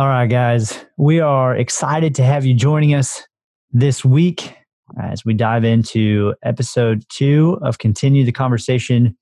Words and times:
All 0.00 0.08
right, 0.08 0.30
guys, 0.30 0.82
we 0.96 1.20
are 1.20 1.54
excited 1.54 2.14
to 2.14 2.22
have 2.22 2.46
you 2.46 2.54
joining 2.54 2.94
us 2.94 3.22
this 3.70 4.02
week 4.02 4.56
as 4.98 5.26
we 5.26 5.34
dive 5.34 5.62
into 5.62 6.34
episode 6.42 7.04
two 7.10 7.58
of 7.60 7.76
Continue 7.76 8.24
the 8.24 8.32
Conversation 8.32 9.14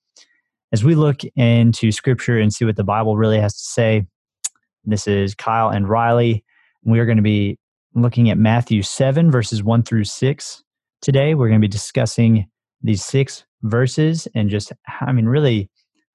as 0.71 0.85
we 0.85 0.95
look 0.95 1.23
into 1.35 1.91
scripture 1.91 2.39
and 2.39 2.55
see 2.55 2.65
what 2.65 2.77
the 2.77 2.85
Bible 2.85 3.17
really 3.17 3.41
has 3.41 3.55
to 3.55 3.65
say. 3.65 4.07
This 4.85 5.09
is 5.09 5.35
Kyle 5.35 5.69
and 5.69 5.89
Riley. 5.89 6.45
We 6.85 7.01
are 7.01 7.07
going 7.07 7.17
to 7.17 7.25
be 7.25 7.59
looking 7.97 8.31
at 8.31 8.39
Matthew 8.39 8.83
7, 8.83 9.33
verses 9.33 9.65
1 9.65 9.83
through 9.83 10.05
6 10.05 10.63
today. 11.03 11.35
We're 11.35 11.49
going 11.49 11.61
to 11.61 11.67
be 11.67 11.73
discussing 11.73 12.47
these 12.83 13.05
six 13.05 13.45
verses 13.63 14.29
and 14.33 14.49
just, 14.49 14.73
I 15.01 15.11
mean, 15.11 15.27
really 15.27 15.71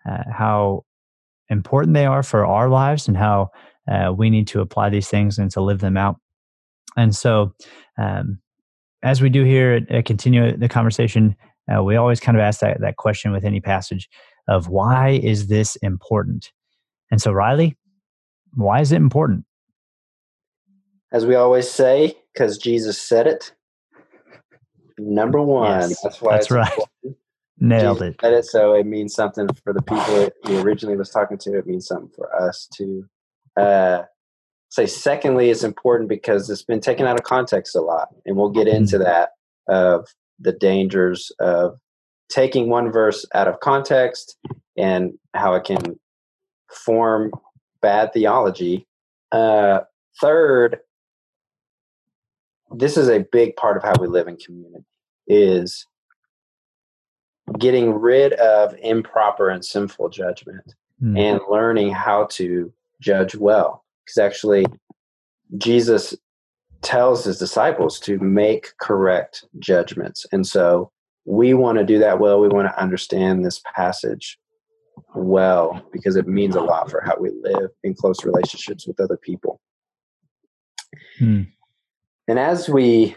uh, 0.10 0.24
how 0.32 0.86
important 1.50 1.96
they 1.96 2.06
are 2.06 2.24
for 2.24 2.46
our 2.46 2.70
lives 2.70 3.10
and 3.10 3.18
how 3.18 3.50
uh, 3.90 4.14
we 4.16 4.30
need 4.30 4.48
to 4.48 4.62
apply 4.62 4.90
these 4.90 5.08
things 5.08 5.38
and 5.38 5.52
to 5.52 5.62
live 5.62 5.80
them 5.80 5.98
out. 5.98 6.18
And 6.96 7.16
so, 7.16 7.54
um, 7.98 8.40
as 9.04 9.22
we 9.22 9.30
do 9.30 9.44
here 9.44 9.86
at 9.90 10.06
Continue 10.06 10.56
the 10.56 10.70
Conversation, 10.70 11.36
uh, 11.74 11.84
we 11.84 11.96
always 11.96 12.20
kind 12.20 12.38
of 12.38 12.42
ask 12.42 12.62
that, 12.62 12.80
that 12.82 12.98
question 12.98 13.32
with 13.32 13.44
any 13.44 13.60
passage 13.60 14.10
of 14.48 14.68
why 14.68 15.10
is 15.10 15.48
this 15.48 15.76
important? 15.78 16.52
And 17.12 17.22
so, 17.22 17.32
Riley, 17.32 17.78
why 18.54 18.82
is 18.82 18.92
it 18.92 18.98
important? 18.98 19.46
As 21.12 21.26
we 21.26 21.36
always 21.36 21.70
say, 21.70 22.16
because 22.34 22.58
Jesus 22.58 23.00
said 23.00 23.28
it. 23.28 23.54
Number 24.98 25.42
one. 25.42 25.90
Yes, 25.90 26.02
that's 26.02 26.22
why 26.22 26.34
that's 26.34 26.52
right. 26.52 26.72
Important. 26.72 27.18
Nailed 27.60 28.00
Jesus 28.00 28.16
it. 28.16 28.22
Said 28.22 28.34
it. 28.34 28.46
So 28.46 28.74
it 28.74 28.86
means 28.86 29.14
something 29.14 29.48
for 29.64 29.74
the 29.74 29.82
people 29.82 30.30
he 30.46 30.60
originally 30.60 30.98
was 30.98 31.10
talking 31.10 31.38
to. 31.40 31.58
It 31.58 31.68
means 31.68 31.88
something 31.88 32.10
for 32.16 32.34
us 32.36 32.68
too. 32.74 33.06
Uh, 33.58 34.04
say 34.70 34.86
secondly, 34.86 35.50
it's 35.50 35.64
important 35.64 36.10
because 36.10 36.50
it's 36.50 36.64
been 36.64 36.80
taken 36.80 37.06
out 37.06 37.20
of 37.20 37.24
context 37.24 37.76
a 37.76 37.82
lot, 37.82 38.10
and 38.26 38.36
we'll 38.36 38.50
get 38.50 38.68
into 38.68 38.98
mm-hmm. 38.98 39.04
that 39.04 39.30
of 39.68 40.08
the 40.40 40.52
dangers 40.52 41.32
of 41.40 41.78
taking 42.30 42.70
one 42.70 42.92
verse 42.92 43.26
out 43.34 43.48
of 43.48 43.60
context 43.60 44.38
and 44.78 45.14
how 45.34 45.54
it 45.54 45.64
can 45.64 46.00
form 46.72 47.32
bad 47.82 48.12
theology. 48.14 48.88
Uh, 49.32 49.82
third, 50.20 50.80
this 52.72 52.98
is 52.98 53.08
a 53.08 53.26
big 53.32 53.56
part 53.56 53.78
of 53.78 53.84
how 53.84 53.94
we 54.00 54.08
live 54.08 54.28
in 54.28 54.38
community 54.38 54.84
is 55.28 55.86
getting 57.60 57.94
rid 57.94 58.34
of 58.34 58.76
improper 58.82 59.50
and 59.50 59.64
sinful 59.64 60.10
judgment 60.10 60.74
mm. 61.02 61.18
and 61.20 61.40
learning 61.50 61.92
how 61.92 62.26
to 62.26 62.74
judge 63.04 63.36
well. 63.36 63.84
Because 64.06 64.18
actually, 64.18 64.66
Jesus 65.58 66.16
tells 66.82 67.24
his 67.26 67.38
disciples 67.38 68.00
to 68.02 68.18
make 68.20 68.74
correct 68.80 69.46
judgments. 69.60 70.26
And 70.32 70.46
so 70.46 70.92
we 71.26 71.54
want 71.54 71.78
to 71.78 71.86
do 71.86 72.00
that 72.00 72.20
well. 72.20 72.40
We 72.40 72.50
want 72.50 72.68
to 72.68 72.82
understand 72.82 73.46
this 73.46 73.62
passage 73.76 74.38
well 75.16 75.82
because 75.92 76.16
it 76.16 76.28
means 76.28 76.56
a 76.56 76.62
lot 76.62 76.90
for 76.90 77.02
how 77.02 77.16
we 77.20 77.32
live 77.42 77.70
in 77.84 77.94
close 77.94 78.26
relationships 78.26 78.88
with 78.88 79.00
other 79.00 79.18
people. 79.18 79.60
Hmm. 81.18 81.44
And 82.28 82.40
as 82.40 82.70
we 82.70 83.16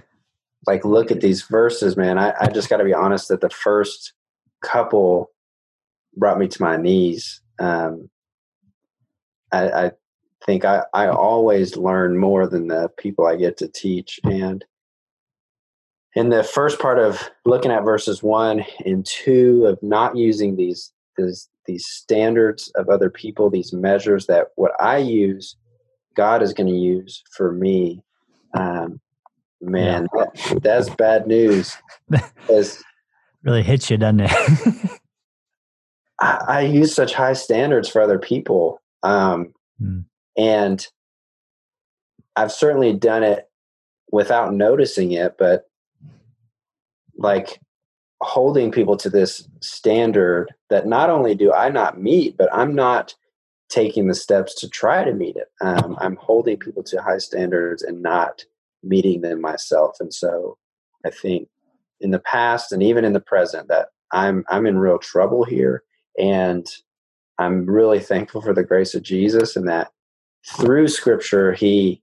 like 0.66 0.84
look 0.84 1.10
at 1.10 1.20
these 1.20 1.42
verses, 1.42 1.96
man, 1.96 2.18
I, 2.18 2.34
I 2.40 2.46
just 2.48 2.68
got 2.68 2.78
to 2.78 2.84
be 2.84 2.94
honest 2.94 3.28
that 3.28 3.40
the 3.40 3.50
first 3.50 4.12
couple 4.62 5.30
brought 6.16 6.38
me 6.38 6.48
to 6.48 6.62
my 6.62 6.76
knees. 6.76 7.40
Um, 7.58 8.08
I, 9.52 9.68
I 9.68 9.90
think 10.44 10.64
I, 10.64 10.82
I 10.92 11.08
always 11.08 11.76
learn 11.76 12.18
more 12.18 12.46
than 12.46 12.68
the 12.68 12.90
people 12.98 13.26
I 13.26 13.36
get 13.36 13.56
to 13.58 13.68
teach. 13.68 14.20
And 14.24 14.64
in 16.14 16.30
the 16.30 16.42
first 16.42 16.78
part 16.78 16.98
of 16.98 17.30
looking 17.44 17.70
at 17.70 17.84
verses 17.84 18.22
one 18.22 18.64
and 18.84 19.04
two 19.04 19.66
of 19.66 19.82
not 19.82 20.16
using 20.16 20.56
these 20.56 20.92
these, 21.16 21.48
these 21.66 21.86
standards 21.86 22.70
of 22.74 22.88
other 22.88 23.10
people, 23.10 23.50
these 23.50 23.72
measures 23.72 24.26
that 24.26 24.48
what 24.56 24.72
I 24.80 24.98
use, 24.98 25.56
God 26.14 26.42
is 26.42 26.52
going 26.52 26.68
to 26.68 26.78
use 26.78 27.22
for 27.32 27.52
me. 27.52 28.02
Um, 28.54 29.00
man, 29.60 30.08
yeah. 30.14 30.24
that, 30.34 30.62
that's 30.62 30.90
bad 30.90 31.26
news. 31.26 31.76
really 33.42 33.62
hits 33.62 33.90
you, 33.90 33.96
doesn't 33.96 34.20
it? 34.20 34.30
I, 36.20 36.44
I, 36.48 36.60
use 36.62 36.94
such 36.94 37.12
high 37.12 37.34
standards 37.34 37.88
for 37.88 38.00
other 38.00 38.18
people. 38.18 38.80
Um, 39.02 39.52
mm. 39.80 40.04
And 40.36 40.86
I've 42.34 42.52
certainly 42.52 42.92
done 42.92 43.22
it 43.22 43.48
without 44.10 44.52
noticing 44.52 45.12
it, 45.12 45.36
but 45.38 45.64
like 47.16 47.60
holding 48.20 48.70
people 48.70 48.96
to 48.96 49.10
this 49.10 49.48
standard 49.60 50.52
that 50.70 50.86
not 50.86 51.10
only 51.10 51.34
do 51.34 51.52
I 51.52 51.70
not 51.70 52.00
meet, 52.00 52.36
but 52.36 52.48
I'm 52.52 52.74
not 52.74 53.14
taking 53.68 54.06
the 54.06 54.14
steps 54.14 54.54
to 54.54 54.68
try 54.68 55.04
to 55.04 55.12
meet 55.12 55.36
it. 55.36 55.48
Um, 55.60 55.96
I'm 56.00 56.16
holding 56.16 56.56
people 56.56 56.82
to 56.84 57.02
high 57.02 57.18
standards 57.18 57.82
and 57.82 58.02
not 58.02 58.44
meeting 58.82 59.22
them 59.22 59.40
myself. 59.40 59.96
And 60.00 60.12
so 60.12 60.56
I 61.04 61.10
think 61.10 61.48
in 62.00 62.10
the 62.10 62.20
past 62.20 62.72
and 62.72 62.82
even 62.82 63.04
in 63.04 63.12
the 63.12 63.20
present 63.20 63.68
that 63.68 63.88
I'm 64.12 64.44
I'm 64.48 64.66
in 64.66 64.78
real 64.78 64.98
trouble 64.98 65.44
here 65.44 65.82
and 66.18 66.66
I'm 67.38 67.66
really 67.66 68.00
thankful 68.00 68.40
for 68.40 68.54
the 68.54 68.64
grace 68.64 68.94
of 68.94 69.02
Jesus 69.02 69.56
and 69.56 69.68
that 69.68 69.90
through 70.46 70.88
scripture 70.88 71.52
he 71.52 72.02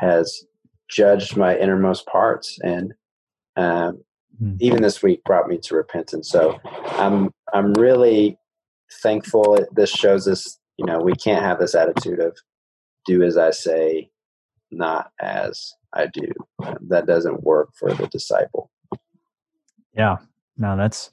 has 0.00 0.44
judged 0.88 1.36
my 1.36 1.56
innermost 1.56 2.06
parts 2.06 2.58
and 2.62 2.92
um, 3.56 4.02
mm. 4.42 4.56
even 4.60 4.82
this 4.82 5.02
week 5.02 5.22
brought 5.24 5.48
me 5.48 5.58
to 5.58 5.74
repentance. 5.74 6.30
So 6.30 6.58
i'm 6.64 7.32
i'm 7.52 7.72
really 7.74 8.38
thankful 9.02 9.58
this 9.72 9.90
shows 9.90 10.28
us 10.28 10.58
you 10.76 10.84
know 10.84 10.98
we 10.98 11.14
can't 11.14 11.44
have 11.44 11.58
this 11.58 11.74
attitude 11.74 12.20
of 12.20 12.36
do 13.06 13.22
as 13.22 13.36
i 13.36 13.50
say 13.50 14.10
not 14.70 15.10
as 15.20 15.74
i 15.94 16.06
do. 16.06 16.32
That 16.88 17.06
doesn't 17.06 17.42
work 17.42 17.70
for 17.78 17.92
the 17.94 18.06
disciple. 18.08 18.70
Yeah. 19.94 20.16
No 20.56 20.76
that's 20.76 21.10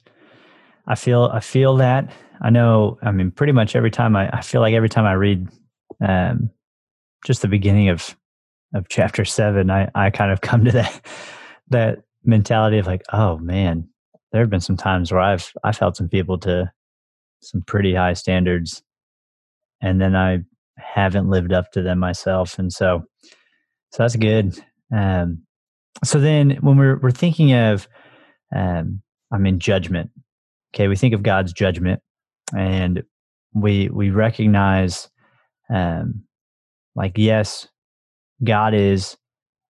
i 0.90 0.94
feel 0.94 1.30
i 1.32 1.40
feel 1.40 1.76
that 1.76 2.10
i 2.42 2.50
know 2.50 2.98
i 3.02 3.10
mean 3.10 3.30
pretty 3.30 3.52
much 3.52 3.74
every 3.74 3.90
time 3.90 4.14
i, 4.16 4.28
I 4.30 4.42
feel 4.42 4.60
like 4.60 4.74
every 4.74 4.88
time 4.88 5.06
i 5.06 5.12
read 5.12 5.48
um, 6.00 6.50
just 7.24 7.42
the 7.42 7.48
beginning 7.48 7.88
of 7.88 8.16
of 8.74 8.88
chapter 8.88 9.24
seven, 9.24 9.70
I 9.70 9.90
I 9.94 10.10
kind 10.10 10.32
of 10.32 10.40
come 10.42 10.64
to 10.64 10.72
that 10.72 11.06
that 11.68 11.98
mentality 12.24 12.78
of 12.78 12.86
like, 12.86 13.02
oh 13.12 13.38
man, 13.38 13.88
there 14.32 14.40
have 14.40 14.50
been 14.50 14.60
some 14.60 14.76
times 14.76 15.12
where 15.12 15.20
I've 15.20 15.52
I 15.64 15.72
felt 15.72 15.96
some 15.96 16.08
people 16.08 16.38
to 16.40 16.70
some 17.42 17.62
pretty 17.66 17.94
high 17.94 18.14
standards, 18.14 18.82
and 19.80 20.00
then 20.00 20.14
I 20.14 20.40
haven't 20.76 21.30
lived 21.30 21.52
up 21.52 21.72
to 21.72 21.82
them 21.82 21.98
myself, 21.98 22.58
and 22.58 22.72
so 22.72 23.04
so 23.92 24.02
that's 24.02 24.16
good. 24.16 24.58
Um, 24.94 25.42
so 26.04 26.20
then 26.20 26.58
when 26.60 26.76
we're 26.76 26.98
we're 26.98 27.10
thinking 27.10 27.52
of, 27.52 27.88
um, 28.54 29.02
I 29.32 29.38
mean 29.38 29.58
judgment. 29.58 30.10
Okay, 30.74 30.88
we 30.88 30.96
think 30.96 31.14
of 31.14 31.22
God's 31.22 31.52
judgment, 31.52 32.00
and 32.56 33.02
we 33.54 33.88
we 33.88 34.10
recognize 34.10 35.08
um, 35.68 36.22
like, 36.94 37.16
yes, 37.16 37.68
God 38.42 38.74
is 38.74 39.16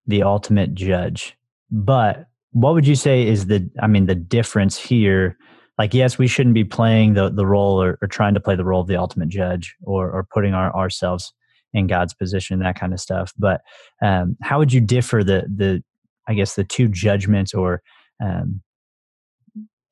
the 0.07 0.23
ultimate 0.23 0.75
judge. 0.75 1.37
But 1.71 2.27
what 2.53 2.75
would 2.75 2.87
you 2.87 2.97
say 2.97 3.27
is 3.27 3.47
the, 3.47 3.71
I 3.81 3.87
mean, 3.87 4.07
the 4.07 4.15
difference 4.15 4.77
here? 4.77 5.37
Like, 5.79 5.95
yes, 5.95 6.19
we 6.19 6.27
shouldn't 6.27 6.55
be 6.55 6.65
playing 6.65 7.15
the, 7.15 7.31
the 7.31 7.47
role 7.47 7.83
or, 7.83 7.99
or 8.03 8.09
trying 8.09 8.35
to 8.35 8.41
play 8.41 8.57
the 8.57 8.65
role 8.65 8.83
of 8.83 8.89
the 8.89 8.97
ultimate 8.97 9.29
judge 9.29 9.75
or, 9.83 10.11
or 10.11 10.27
putting 10.31 10.53
our, 10.53 10.75
ourselves 10.75 11.33
in 11.73 11.87
God's 11.87 12.13
position, 12.13 12.59
that 12.59 12.79
kind 12.79 12.93
of 12.93 13.01
stuff. 13.01 13.33
But 13.39 13.63
um, 14.03 14.37
how 14.43 14.59
would 14.59 14.73
you 14.73 14.81
differ 14.81 15.23
the, 15.23 15.47
the, 15.55 15.83
I 16.29 16.35
guess, 16.35 16.55
the 16.55 16.65
two 16.65 16.89
judgments 16.89 17.55
or 17.55 17.81
um, 18.23 18.61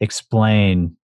explain 0.01 0.97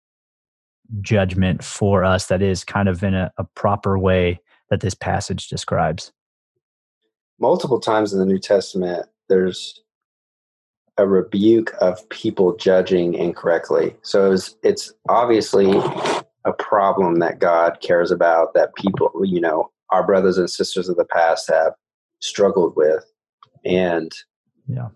judgment 1.00 1.64
for 1.64 2.04
us 2.04 2.26
that 2.26 2.42
is 2.42 2.64
kind 2.64 2.88
of 2.88 3.02
in 3.02 3.14
a, 3.14 3.32
a 3.38 3.44
proper 3.44 3.98
way 3.98 4.40
that 4.70 4.80
this 4.80 4.94
passage 4.94 5.48
describes? 5.48 6.12
Multiple 7.40 7.80
times 7.80 8.12
in 8.12 8.18
the 8.18 8.26
New 8.26 8.38
Testament, 8.38 9.06
there's 9.28 9.80
a 10.96 11.06
rebuke 11.06 11.74
of 11.80 12.08
people 12.08 12.56
judging 12.56 13.14
incorrectly. 13.14 13.96
So 14.02 14.32
it's, 14.32 14.56
it's 14.62 14.92
obviously 15.08 15.72
a 16.44 16.52
problem 16.52 17.18
that 17.18 17.40
God 17.40 17.78
cares 17.80 18.10
about 18.10 18.54
that 18.54 18.74
people, 18.76 19.10
you 19.24 19.40
know, 19.40 19.70
our 19.90 20.06
brothers 20.06 20.38
and 20.38 20.48
sisters 20.48 20.88
of 20.88 20.96
the 20.96 21.04
past 21.04 21.48
have 21.48 21.72
struggled 22.20 22.74
with. 22.76 23.04
And 23.64 24.12
yeah. 24.68 24.88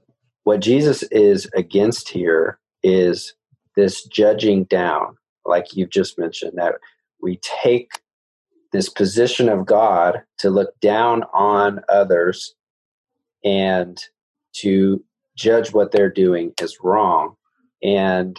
what 0.45 0.61
Jesus 0.61 1.03
is 1.05 1.49
against 1.55 2.09
here 2.09 2.59
is 2.83 3.35
this 3.77 4.05
judging 4.05 4.65
down, 4.65 5.17
like 5.49 5.75
you've 5.75 5.91
just 5.91 6.19
mentioned, 6.19 6.53
that 6.57 6.75
we 7.21 7.41
take 7.43 7.91
this 8.73 8.89
position 8.89 9.49
of 9.49 9.67
God 9.67 10.23
to 10.39 10.51
look 10.51 10.79
down 10.81 11.25
on 11.33 11.81
others 11.89 12.55
and 13.45 13.99
to 14.53 15.03
judge 15.37 15.73
what 15.73 15.93
they're 15.93 16.11
doing 16.11 16.53
is 16.61 16.79
wrong. 16.83 17.35
And 17.83 18.39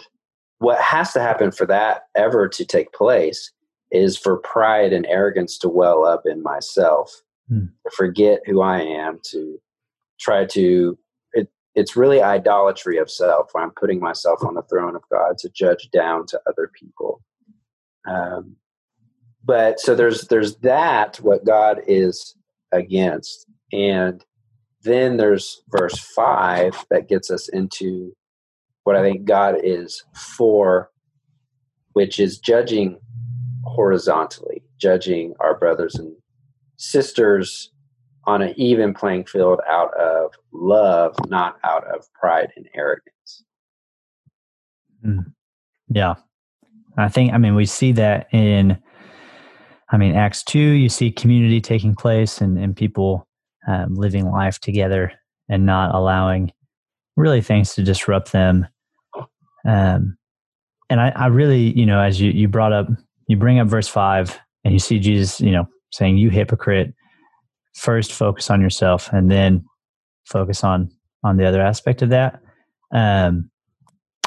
what 0.58 0.80
has 0.80 1.12
to 1.14 1.20
happen 1.20 1.50
for 1.50 1.66
that 1.66 2.02
ever 2.14 2.48
to 2.48 2.64
take 2.64 2.92
place 2.92 3.50
is 3.90 4.16
for 4.16 4.36
pride 4.36 4.92
and 4.92 5.06
arrogance 5.06 5.58
to 5.58 5.68
well 5.68 6.04
up 6.04 6.22
in 6.26 6.42
myself, 6.42 7.22
hmm. 7.48 7.66
to 7.84 7.90
forget 7.96 8.40
who 8.46 8.60
I 8.60 8.80
am, 8.80 9.18
to 9.30 9.60
try 10.18 10.44
to. 10.46 10.96
It, 11.74 11.80
it's 11.80 11.96
really 11.96 12.22
idolatry 12.22 12.98
of 12.98 13.10
self 13.10 13.50
where 13.52 13.64
I'm 13.64 13.72
putting 13.72 14.00
myself 14.00 14.40
on 14.44 14.54
the 14.54 14.62
throne 14.62 14.96
of 14.96 15.02
God 15.10 15.38
to 15.38 15.50
judge 15.50 15.88
down 15.92 16.26
to 16.26 16.40
other 16.48 16.70
people. 16.78 17.22
Um, 18.08 18.56
but 19.44 19.80
so 19.80 19.94
there's 19.94 20.28
there's 20.28 20.56
that 20.58 21.16
what 21.16 21.44
God 21.44 21.80
is 21.86 22.34
against, 22.72 23.46
and 23.72 24.24
then 24.82 25.16
there's 25.16 25.62
verse 25.70 25.98
five 25.98 26.84
that 26.90 27.08
gets 27.08 27.30
us 27.30 27.48
into 27.48 28.12
what 28.84 28.96
I 28.96 29.02
think 29.02 29.24
God 29.24 29.56
is 29.62 30.04
for, 30.14 30.90
which 31.92 32.18
is 32.18 32.38
judging 32.38 32.98
horizontally, 33.64 34.62
judging 34.78 35.34
our 35.40 35.58
brothers 35.58 35.94
and 35.94 36.14
sisters 36.76 37.70
on 38.24 38.42
an 38.42 38.54
even 38.56 38.94
playing 38.94 39.24
field 39.24 39.60
out 39.68 39.92
of 39.98 40.32
love, 40.52 41.16
not 41.28 41.58
out 41.64 41.84
of 41.86 42.12
pride 42.12 42.52
and 42.56 42.68
arrogance. 42.74 43.44
Mm. 45.04 45.32
Yeah. 45.88 46.14
I 46.96 47.08
think, 47.08 47.32
I 47.32 47.38
mean, 47.38 47.54
we 47.54 47.66
see 47.66 47.92
that 47.92 48.28
in, 48.32 48.78
I 49.90 49.96
mean, 49.96 50.14
Acts 50.14 50.42
2, 50.44 50.58
you 50.58 50.88
see 50.88 51.10
community 51.10 51.60
taking 51.60 51.94
place 51.94 52.40
and, 52.40 52.58
and 52.58 52.76
people 52.76 53.26
um, 53.66 53.94
living 53.94 54.30
life 54.30 54.58
together 54.60 55.12
and 55.48 55.66
not 55.66 55.94
allowing 55.94 56.52
really 57.16 57.40
things 57.40 57.74
to 57.74 57.82
disrupt 57.82 58.32
them. 58.32 58.66
Um, 59.66 60.16
and 60.88 61.00
I, 61.00 61.10
I 61.10 61.26
really, 61.26 61.76
you 61.78 61.86
know, 61.86 62.00
as 62.00 62.20
you, 62.20 62.30
you 62.30 62.48
brought 62.48 62.72
up, 62.72 62.88
you 63.26 63.36
bring 63.36 63.58
up 63.58 63.68
verse 63.68 63.88
five 63.88 64.38
and 64.64 64.72
you 64.72 64.80
see 64.80 64.98
Jesus, 64.98 65.40
you 65.40 65.52
know, 65.52 65.68
saying, 65.92 66.18
you 66.18 66.30
hypocrite, 66.30 66.94
first 67.74 68.12
focus 68.12 68.50
on 68.50 68.60
yourself 68.60 69.10
and 69.12 69.30
then 69.30 69.64
focus 70.24 70.64
on, 70.64 70.90
on 71.22 71.36
the 71.36 71.46
other 71.46 71.60
aspect 71.60 72.02
of 72.02 72.10
that. 72.10 72.40
Um, 72.92 73.50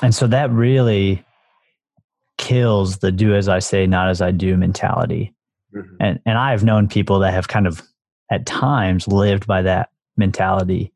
and 0.02 0.14
so 0.14 0.28
that 0.28 0.52
really 0.52 1.24
kills 2.38 2.98
the 2.98 3.12
do 3.12 3.36
as 3.36 3.48
I 3.48 3.60
say, 3.60 3.88
not 3.88 4.10
as 4.10 4.22
I 4.22 4.32
do 4.32 4.58
mentality. 4.58 5.34
Mm-hmm. 5.76 5.96
And, 6.00 6.20
and 6.26 6.38
I 6.38 6.52
have 6.52 6.64
known 6.64 6.88
people 6.88 7.20
that 7.20 7.34
have 7.34 7.48
kind 7.48 7.68
of 7.68 7.82
at 8.32 8.46
times 8.46 9.08
lived 9.08 9.48
by 9.48 9.62
that 9.62 9.90
mentality. 10.18 10.92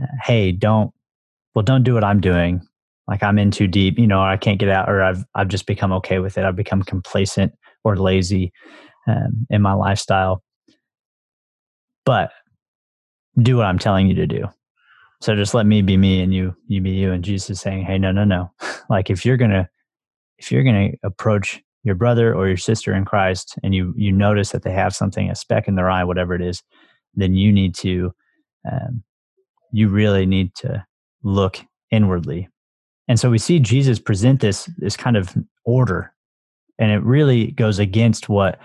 Uh, 0.00 0.06
hey, 0.24 0.52
don't, 0.52 0.92
well, 1.54 1.62
don't 1.62 1.82
do 1.82 1.94
what 1.94 2.04
I'm 2.04 2.20
doing. 2.20 2.60
Like 3.08 3.22
I'm 3.22 3.38
in 3.38 3.50
too 3.50 3.66
deep, 3.66 3.98
you 3.98 4.06
know, 4.06 4.22
I 4.22 4.36
can't 4.36 4.60
get 4.60 4.68
out, 4.68 4.88
or 4.88 5.02
I've 5.02 5.24
I've 5.34 5.48
just 5.48 5.66
become 5.66 5.92
okay 5.92 6.20
with 6.20 6.38
it. 6.38 6.44
I've 6.44 6.56
become 6.56 6.82
complacent 6.82 7.52
or 7.82 7.96
lazy 7.96 8.52
um, 9.08 9.44
in 9.50 9.60
my 9.60 9.72
lifestyle. 9.72 10.42
But 12.04 12.32
do 13.40 13.56
what 13.56 13.66
I'm 13.66 13.78
telling 13.78 14.08
you 14.08 14.14
to 14.16 14.26
do. 14.26 14.48
So 15.20 15.36
just 15.36 15.54
let 15.54 15.66
me 15.66 15.82
be 15.82 15.96
me 15.96 16.20
and 16.20 16.34
you 16.34 16.54
you 16.66 16.80
be 16.80 16.90
you. 16.90 17.12
And 17.12 17.22
Jesus 17.22 17.50
is 17.50 17.60
saying, 17.60 17.84
hey, 17.84 17.98
no, 17.98 18.10
no, 18.10 18.24
no. 18.24 18.50
like 18.90 19.10
if 19.10 19.24
you're 19.24 19.36
gonna 19.36 19.68
if 20.38 20.50
you're 20.50 20.64
gonna 20.64 20.90
approach 21.04 21.62
your 21.84 21.94
brother 21.94 22.34
or 22.34 22.48
your 22.48 22.56
sister 22.56 22.94
in 22.94 23.04
Christ 23.04 23.56
and 23.62 23.74
you 23.74 23.94
you 23.96 24.12
notice 24.12 24.50
that 24.50 24.62
they 24.62 24.72
have 24.72 24.94
something 24.94 25.30
a 25.30 25.34
speck 25.34 25.68
in 25.68 25.74
their 25.74 25.90
eye 25.90 26.04
whatever 26.04 26.34
it 26.34 26.42
is 26.42 26.62
then 27.14 27.34
you 27.34 27.52
need 27.52 27.74
to 27.76 28.12
um, 28.70 29.02
you 29.72 29.88
really 29.88 30.26
need 30.26 30.54
to 30.56 30.84
look 31.22 31.60
inwardly 31.90 32.48
and 33.08 33.18
so 33.18 33.30
we 33.30 33.38
see 33.38 33.58
Jesus 33.58 33.98
present 33.98 34.40
this 34.40 34.70
this 34.78 34.96
kind 34.96 35.16
of 35.16 35.34
order 35.64 36.12
and 36.78 36.90
it 36.90 37.02
really 37.02 37.50
goes 37.52 37.78
against 37.78 38.28
what 38.28 38.58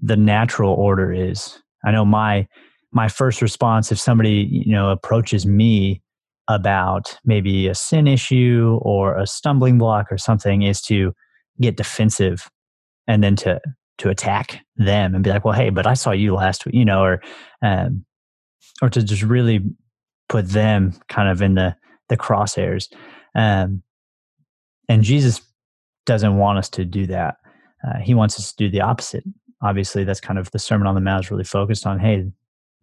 the 0.00 0.16
natural 0.16 0.72
order 0.72 1.12
is 1.12 1.58
i 1.84 1.90
know 1.90 2.04
my 2.04 2.46
my 2.92 3.08
first 3.08 3.42
response 3.42 3.90
if 3.90 3.98
somebody 3.98 4.48
you 4.50 4.72
know 4.72 4.90
approaches 4.90 5.46
me 5.46 6.00
about 6.48 7.18
maybe 7.24 7.68
a 7.68 7.74
sin 7.74 8.06
issue 8.06 8.78
or 8.82 9.16
a 9.16 9.26
stumbling 9.26 9.78
block 9.78 10.06
or 10.10 10.18
something 10.18 10.62
is 10.62 10.82
to 10.82 11.12
get 11.60 11.76
defensive 11.76 12.50
and 13.06 13.22
then 13.22 13.36
to 13.36 13.60
to 13.98 14.08
attack 14.08 14.60
them 14.76 15.14
and 15.14 15.22
be 15.22 15.30
like, 15.30 15.44
well, 15.44 15.54
hey, 15.54 15.70
but 15.70 15.86
I 15.86 15.94
saw 15.94 16.10
you 16.10 16.34
last 16.34 16.66
week, 16.66 16.74
you 16.74 16.84
know, 16.84 17.02
or 17.02 17.22
um, 17.62 18.04
or 18.82 18.90
to 18.90 19.02
just 19.02 19.22
really 19.22 19.60
put 20.28 20.48
them 20.48 20.94
kind 21.08 21.28
of 21.28 21.42
in 21.42 21.54
the 21.54 21.76
the 22.08 22.16
crosshairs. 22.16 22.92
Um, 23.34 23.82
and 24.88 25.02
Jesus 25.02 25.40
doesn't 26.06 26.36
want 26.36 26.58
us 26.58 26.68
to 26.70 26.84
do 26.84 27.06
that. 27.06 27.36
Uh, 27.86 27.98
he 27.98 28.14
wants 28.14 28.38
us 28.38 28.52
to 28.52 28.64
do 28.64 28.70
the 28.70 28.80
opposite. 28.80 29.24
Obviously, 29.64 30.04
that's 30.04 30.20
kind 30.20 30.38
of 30.38 30.50
the 30.52 30.58
Sermon 30.58 30.86
on 30.86 30.94
the 30.94 31.00
Mount 31.00 31.24
is 31.24 31.30
really 31.30 31.42
focused 31.42 31.86
on. 31.86 31.98
Hey, 31.98 32.30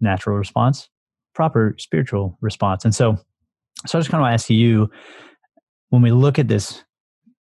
natural 0.02 0.36
response, 0.36 0.90
proper 1.36 1.76
spiritual 1.78 2.38
response. 2.42 2.84
And 2.84 2.94
so, 2.94 3.18
so 3.86 3.98
I 3.98 4.02
just 4.02 4.10
kind 4.10 4.24
of 4.24 4.34
ask 4.34 4.50
you, 4.50 4.90
when 5.90 6.02
we 6.02 6.12
look 6.12 6.40
at 6.40 6.48
this 6.48 6.84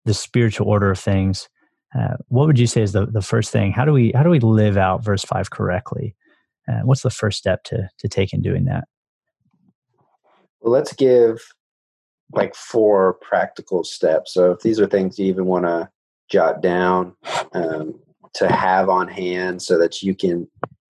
the 0.06 0.14
spiritual 0.14 0.68
order 0.68 0.90
of 0.90 0.98
things, 0.98 1.50
uh, 1.98 2.16
what 2.30 2.48
would 2.48 2.58
you 2.58 2.66
say 2.66 2.82
is 2.82 2.94
the, 2.94 3.06
the 3.06 3.22
first 3.22 3.52
thing? 3.52 3.72
How 3.72 3.86
do 3.86 3.94
we 3.94 4.12
how 4.16 4.24
do 4.24 4.30
we 4.30 4.40
live 4.40 4.76
out 4.76 5.04
verse 5.04 5.24
five 5.24 5.52
correctly? 5.52 6.16
Uh, 6.68 6.82
what's 6.84 7.04
the 7.04 7.10
first 7.12 7.38
step 7.38 7.64
to 7.66 7.90
to 8.00 8.08
take 8.08 8.34
in 8.34 8.42
doing 8.42 8.66
that? 8.66 8.88
Well, 10.62 10.74
let's 10.74 10.94
give 10.94 11.42
like 12.34 12.56
four 12.56 13.14
practical 13.22 13.84
steps. 13.84 14.34
So 14.34 14.52
if 14.52 14.62
these 14.62 14.80
are 14.80 14.88
things 14.88 15.20
you 15.20 15.28
even 15.28 15.46
want 15.46 15.66
to 15.66 15.90
jot 16.30 16.62
down 16.62 17.16
um, 17.54 18.00
to 18.36 18.48
have 18.52 18.90
on 18.90 19.08
hand, 19.08 19.62
so 19.62 19.78
that 19.78 20.02
you 20.02 20.16
can 20.16 20.48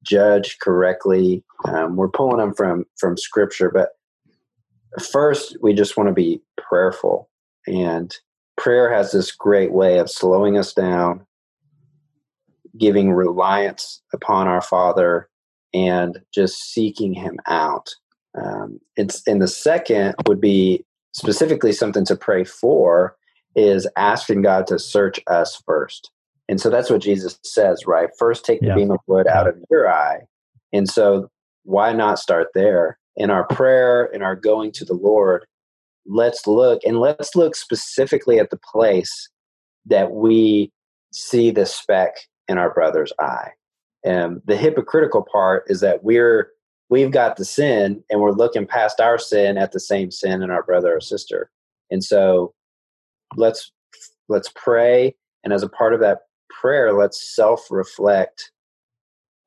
judge 0.03 0.57
correctly. 0.61 1.43
Um, 1.65 1.95
we're 1.95 2.09
pulling 2.09 2.37
them 2.37 2.53
from 2.53 2.85
from 2.99 3.17
Scripture, 3.17 3.69
but 3.69 3.89
first 5.11 5.57
we 5.61 5.73
just 5.73 5.97
want 5.97 6.07
to 6.07 6.13
be 6.13 6.41
prayerful 6.57 7.29
and 7.67 8.15
prayer 8.57 8.91
has 8.93 9.11
this 9.11 9.31
great 9.31 9.71
way 9.71 9.99
of 9.99 10.09
slowing 10.09 10.57
us 10.57 10.73
down, 10.73 11.25
giving 12.77 13.13
reliance 13.13 14.01
upon 14.13 14.47
our 14.47 14.61
Father, 14.61 15.29
and 15.73 16.19
just 16.33 16.73
seeking 16.73 17.13
Him 17.13 17.37
out. 17.47 17.89
Um, 18.35 18.79
it's 18.95 19.25
and 19.27 19.41
the 19.41 19.47
second 19.47 20.15
would 20.27 20.41
be 20.41 20.85
specifically 21.13 21.71
something 21.71 22.05
to 22.05 22.15
pray 22.15 22.43
for 22.43 23.15
is 23.55 23.87
asking 23.97 24.43
God 24.43 24.67
to 24.67 24.77
search 24.77 25.19
us 25.27 25.61
first. 25.65 26.11
And 26.49 26.59
so 26.59 26.71
that's 26.71 26.89
what 26.89 27.01
Jesus 27.01 27.39
says, 27.43 27.85
right? 27.85 28.09
First, 28.17 28.43
take 28.43 28.59
the 28.59 28.67
yeah. 28.67 28.75
beam 28.75 28.89
of 28.89 28.97
wood 29.05 29.27
out 29.27 29.47
of 29.47 29.55
your 29.69 29.87
eye. 29.87 30.21
And 30.73 30.89
so, 30.89 31.29
why 31.63 31.93
not 31.93 32.17
start 32.17 32.47
there? 32.55 32.97
In 33.15 33.29
our 33.29 33.45
prayer, 33.45 34.05
in 34.05 34.23
our 34.23 34.35
going 34.35 34.71
to 34.73 34.85
the 34.85 34.95
Lord, 34.95 35.45
let's 36.07 36.47
look 36.47 36.81
and 36.83 36.99
let's 36.99 37.35
look 37.35 37.55
specifically 37.55 38.39
at 38.39 38.49
the 38.49 38.59
place 38.71 39.29
that 39.85 40.11
we 40.11 40.71
see 41.13 41.51
the 41.51 41.67
speck 41.67 42.15
in 42.47 42.57
our 42.57 42.73
brother's 42.73 43.13
eye. 43.19 43.51
And 44.03 44.41
the 44.45 44.57
hypocritical 44.57 45.25
part 45.31 45.65
is 45.67 45.81
that 45.81 46.03
we're 46.03 46.49
we've 46.89 47.11
got 47.11 47.35
the 47.35 47.45
sin 47.45 48.03
and 48.09 48.21
we're 48.21 48.31
looking 48.31 48.65
past 48.65 48.99
our 48.99 49.19
sin 49.19 49.59
at 49.59 49.71
the 49.71 49.79
same 49.79 50.09
sin 50.09 50.41
in 50.41 50.49
our 50.49 50.63
brother 50.63 50.95
or 50.95 51.01
sister. 51.01 51.51
And 51.91 52.03
so 52.03 52.53
let's 53.35 53.71
let's 54.29 54.51
pray 54.55 55.15
and 55.43 55.53
as 55.53 55.61
a 55.61 55.69
part 55.69 55.93
of 55.93 55.99
that 55.99 56.21
prayer 56.49 56.93
let's 56.93 57.35
self-reflect 57.35 58.51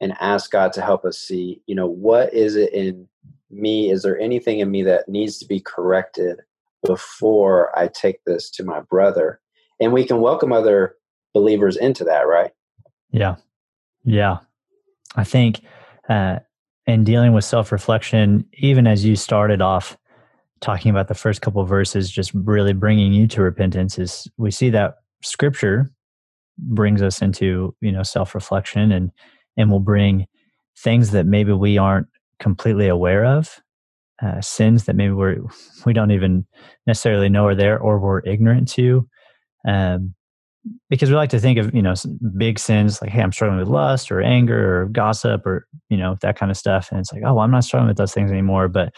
and 0.01 0.15
ask 0.21 0.51
God 0.51 0.73
to 0.75 0.83
help 0.83 1.05
us 1.05 1.19
see, 1.19 1.63
you 1.67 1.75
know, 1.75 1.87
what 1.87 2.35
is 2.35 2.57
it 2.57 2.73
in 2.73 3.07
me? 3.51 3.91
Is 3.91 4.03
there 4.03 4.19
anything 4.19 4.59
in 4.59 4.71
me 4.71 4.83
that 4.83 5.09
needs 5.09 5.39
to 5.39 5.47
be 5.47 5.61
corrected 5.61 6.41
before 6.85 7.77
I 7.79 7.89
take 7.89 8.25
this 8.25 8.51
to 8.51 8.65
my 8.65 8.81
brother. 8.81 9.41
And 9.81 9.93
we 9.93 10.05
can 10.05 10.21
welcome 10.21 10.53
other 10.53 10.97
believers 11.33 11.77
into 11.77 12.05
that, 12.05 12.27
right? 12.27 12.51
Yeah. 13.11 13.37
Yeah. 14.05 14.39
I 15.17 15.25
think 15.25 15.61
uh, 16.09 16.41
in 16.87 17.05
dealing 17.05 17.33
with 17.33 17.45
self 17.45 17.73
reflection, 17.73 18.47
even 18.55 18.87
as 18.87 19.05
you 19.05 19.17
started 19.17 19.63
off 19.63 19.97
talking 20.61 20.91
about 20.91 21.09
the 21.09 21.15
first 21.15 21.41
couple 21.41 21.65
verses, 21.65 22.11
just 22.11 22.33
really 22.35 22.73
bringing 22.73 23.13
you 23.13 23.27
to 23.29 23.43
repentance, 23.43 23.99
is 23.99 24.29
we 24.37 24.51
see 24.51 24.71
that 24.71 24.97
scripture 25.23 25.91
brings 26.69 27.03
us 27.03 27.23
into 27.23 27.75
you 27.81 27.93
know 27.93 28.03
self 28.03 28.35
reflection 28.35 28.93
and 28.93 29.11
and 29.57 29.71
will 29.71 29.81
bring 29.81 30.27
things 30.79 31.11
that 31.11 31.27
maybe 31.27 31.53
we 31.53 31.79
aren't 31.79 32.07
completely 32.39 32.89
aware 32.89 33.25
of 33.25 33.61
uh, 34.23 34.41
sins 34.41 34.85
that 34.85 34.97
maybe 34.97 35.13
we're 35.13 35.37
we 35.87 35.93
don't 35.93 36.11
even 36.11 36.47
necessarily 36.87 37.29
know 37.29 37.47
are 37.47 37.55
there 37.55 37.79
or 37.79 37.99
we're 37.99 38.21
ignorant 38.21 38.69
to 38.69 39.09
um, 39.67 40.15
because 40.89 41.11
we 41.11 41.17
like 41.17 41.31
to 41.31 41.41
think 41.41 41.59
of 41.59 41.75
you 41.75 41.83
know 41.83 41.95
big 42.37 42.59
sins 42.59 43.01
like 43.03 43.11
hey 43.11 43.21
i'm 43.21 43.33
struggling 43.33 43.59
with 43.59 43.69
lust 43.69 44.13
or 44.13 44.21
anger 44.21 44.83
or 44.83 44.87
gossip 44.87 45.45
or 45.45 45.67
you 45.89 45.97
know 45.97 46.17
that 46.23 46.39
kind 46.39 46.51
of 46.51 46.57
stuff. 46.57 46.91
And 46.91 47.01
it's 47.01 47.13
like 47.13 47.23
oh 47.25 47.35
well, 47.35 47.41
i'm 47.41 47.51
not 47.51 47.65
struggling 47.65 47.89
with 47.89 47.97
those 47.97 48.15
things 48.15 48.31
anymore. 48.31 48.69
But 48.69 48.95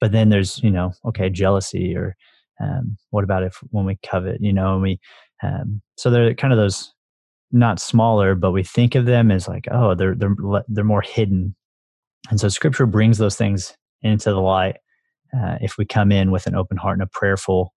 but 0.00 0.12
then 0.12 0.28
there's 0.28 0.62
you 0.62 0.70
know 0.70 0.92
okay 1.04 1.30
jealousy 1.30 1.94
or 1.96 2.16
um, 2.60 2.96
what 3.10 3.24
about 3.24 3.42
if 3.42 3.58
when 3.70 3.84
we 3.84 3.98
covet 4.04 4.40
you 4.40 4.52
know 4.52 4.74
and 4.74 4.82
we 4.82 5.00
um, 5.42 5.82
so 5.96 6.10
they're 6.10 6.34
kind 6.34 6.52
of 6.52 6.58
those 6.58 6.93
not 7.52 7.80
smaller 7.80 8.34
but 8.34 8.52
we 8.52 8.62
think 8.62 8.94
of 8.94 9.06
them 9.06 9.30
as 9.30 9.46
like 9.48 9.66
oh 9.70 9.94
they're 9.94 10.14
they're 10.14 10.34
they're 10.68 10.84
more 10.84 11.02
hidden 11.02 11.54
and 12.30 12.40
so 12.40 12.48
scripture 12.48 12.86
brings 12.86 13.18
those 13.18 13.36
things 13.36 13.76
into 14.02 14.30
the 14.30 14.40
light 14.40 14.76
uh, 15.36 15.56
if 15.60 15.78
we 15.78 15.84
come 15.84 16.12
in 16.12 16.30
with 16.30 16.46
an 16.46 16.54
open 16.54 16.76
heart 16.76 16.94
and 16.94 17.02
a 17.02 17.10
prayerful 17.12 17.74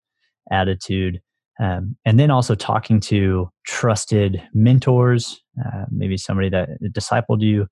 attitude 0.52 1.22
um, 1.60 1.96
and 2.06 2.20
then 2.20 2.32
also 2.32 2.56
talking 2.56 3.00
to 3.02 3.50
trusted 3.66 4.42
mentors, 4.54 5.42
uh, 5.66 5.86
maybe 5.90 6.18
somebody 6.18 6.50
that 6.50 6.70
discipled 6.84 7.42
you, 7.42 7.68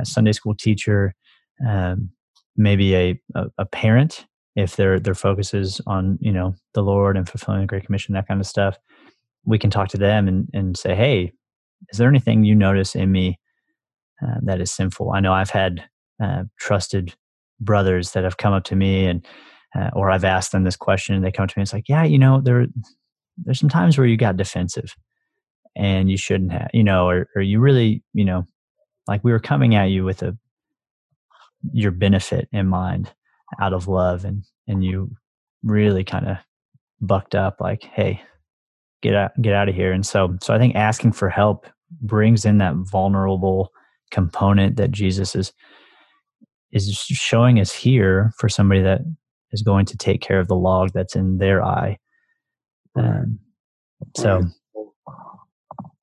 a 0.00 0.04
Sunday 0.04 0.32
school 0.32 0.54
teacher, 0.54 1.14
um, 1.66 2.10
maybe 2.56 2.94
a, 2.94 3.20
a, 3.34 3.46
a, 3.58 3.66
parent 3.66 4.26
if 4.54 4.76
their 4.76 4.98
their 4.98 5.14
focus 5.14 5.54
is 5.54 5.80
on 5.86 6.18
you 6.20 6.32
know 6.32 6.54
the 6.74 6.82
Lord 6.82 7.16
and 7.16 7.28
fulfilling 7.28 7.62
the 7.62 7.66
Great 7.66 7.84
Commission, 7.84 8.14
that 8.14 8.28
kind 8.28 8.40
of 8.40 8.46
stuff. 8.46 8.78
We 9.46 9.58
can 9.58 9.70
talk 9.70 9.88
to 9.88 9.98
them 9.98 10.28
and, 10.28 10.48
and 10.52 10.76
say, 10.76 10.94
hey, 10.94 11.32
is 11.90 11.98
there 11.98 12.08
anything 12.08 12.44
you 12.44 12.54
notice 12.54 12.94
in 12.94 13.12
me 13.12 13.38
uh, 14.22 14.36
that 14.42 14.60
is 14.60 14.70
sinful? 14.70 15.12
I 15.12 15.20
know 15.20 15.32
I've 15.32 15.50
had 15.50 15.84
uh, 16.22 16.44
trusted 16.58 17.14
brothers 17.60 18.12
that 18.12 18.24
have 18.24 18.36
come 18.36 18.52
up 18.52 18.64
to 18.64 18.76
me 18.76 19.06
and 19.06 19.24
uh, 19.74 19.90
or 19.92 20.10
I've 20.10 20.24
asked 20.24 20.52
them 20.52 20.64
this 20.64 20.76
question 20.76 21.14
and 21.14 21.24
they 21.24 21.32
come 21.32 21.48
to 21.48 21.58
me. 21.58 21.62
It's 21.62 21.72
like, 21.72 21.88
yeah, 21.88 22.04
you 22.04 22.18
know, 22.18 22.40
there 22.40 22.66
there's 23.44 23.60
some 23.60 23.68
times 23.68 23.98
where 23.98 24.06
you 24.06 24.16
got 24.16 24.36
defensive 24.36 24.96
and 25.76 26.10
you 26.10 26.16
shouldn't 26.16 26.52
have, 26.52 26.70
you 26.72 26.82
know, 26.82 27.08
or, 27.08 27.28
or 27.36 27.42
you 27.42 27.60
really, 27.60 28.02
you 28.14 28.24
know, 28.24 28.46
like 29.06 29.22
we 29.22 29.32
were 29.32 29.38
coming 29.38 29.74
at 29.74 29.90
you 29.90 30.04
with 30.04 30.22
a, 30.22 30.36
your 31.72 31.90
benefit 31.90 32.48
in 32.52 32.66
mind 32.66 33.12
out 33.60 33.74
of 33.74 33.88
love 33.88 34.24
and, 34.24 34.44
and 34.66 34.82
you 34.82 35.10
really 35.62 36.04
kind 36.04 36.26
of 36.26 36.38
bucked 37.00 37.34
up 37.34 37.60
like, 37.60 37.82
Hey, 37.82 38.22
get 39.02 39.14
out, 39.14 39.30
get 39.40 39.54
out 39.54 39.68
of 39.68 39.74
here. 39.74 39.92
And 39.92 40.04
so, 40.04 40.36
so 40.42 40.54
I 40.54 40.58
think 40.58 40.74
asking 40.74 41.12
for 41.12 41.28
help 41.28 41.66
brings 42.00 42.44
in 42.44 42.58
that 42.58 42.74
vulnerable 42.76 43.70
component 44.10 44.76
that 44.76 44.90
Jesus 44.90 45.34
is, 45.34 45.52
is 46.72 46.92
showing 46.94 47.60
us 47.60 47.72
here 47.72 48.32
for 48.38 48.48
somebody 48.48 48.82
that 48.82 49.00
is 49.52 49.62
going 49.62 49.86
to 49.86 49.96
take 49.96 50.20
care 50.20 50.40
of 50.40 50.48
the 50.48 50.56
log 50.56 50.90
that's 50.92 51.16
in 51.16 51.38
their 51.38 51.64
eye 51.64 51.98
um, 52.96 53.38
so, 54.16 54.42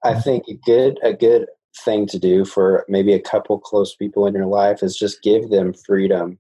I 0.03 0.19
think 0.19 0.43
a 0.47 0.53
good 0.65 0.99
a 1.03 1.13
good 1.13 1.47
thing 1.83 2.05
to 2.07 2.19
do 2.19 2.45
for 2.45 2.85
maybe 2.87 3.13
a 3.13 3.21
couple 3.21 3.59
close 3.59 3.95
people 3.95 4.27
in 4.27 4.33
your 4.33 4.45
life 4.45 4.83
is 4.83 4.95
just 4.95 5.23
give 5.23 5.49
them 5.49 5.73
freedom 5.73 6.37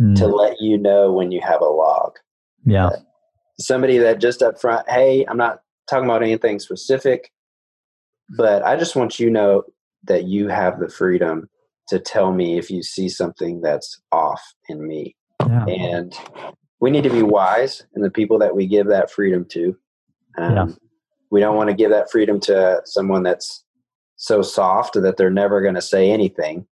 mm. 0.00 0.16
to 0.16 0.26
let 0.26 0.60
you 0.60 0.78
know 0.78 1.12
when 1.12 1.30
you 1.30 1.40
have 1.42 1.60
a 1.60 1.66
log. 1.66 2.12
Yeah. 2.64 2.86
Uh, 2.86 2.96
somebody 3.60 3.98
that 3.98 4.20
just 4.20 4.42
up 4.42 4.60
front, 4.60 4.88
hey, 4.88 5.24
I'm 5.28 5.36
not 5.36 5.60
talking 5.88 6.04
about 6.04 6.22
anything 6.22 6.58
specific, 6.58 7.32
but 8.36 8.62
I 8.62 8.76
just 8.76 8.96
want 8.96 9.18
you 9.18 9.26
to 9.26 9.32
know 9.32 9.62
that 10.04 10.24
you 10.24 10.48
have 10.48 10.78
the 10.78 10.88
freedom 10.88 11.48
to 11.88 11.98
tell 11.98 12.32
me 12.32 12.58
if 12.58 12.70
you 12.70 12.82
see 12.82 13.08
something 13.08 13.60
that's 13.60 14.00
off 14.12 14.42
in 14.68 14.86
me. 14.86 15.16
Yeah. 15.40 15.64
And 15.64 16.14
we 16.80 16.90
need 16.90 17.04
to 17.04 17.10
be 17.10 17.22
wise 17.22 17.84
in 17.96 18.02
the 18.02 18.10
people 18.10 18.38
that 18.38 18.54
we 18.54 18.66
give 18.66 18.86
that 18.88 19.10
freedom 19.10 19.46
to. 19.50 19.76
Um, 20.36 20.54
yeah. 20.54 20.66
We 21.30 21.40
don't 21.40 21.56
want 21.56 21.70
to 21.70 21.74
give 21.74 21.90
that 21.90 22.10
freedom 22.10 22.40
to 22.40 22.82
someone 22.84 23.22
that's 23.22 23.64
so 24.16 24.42
soft 24.42 24.94
that 24.94 25.16
they're 25.16 25.30
never 25.30 25.60
going 25.62 25.74
to 25.74 25.82
say 25.82 26.10
anything. 26.10 26.66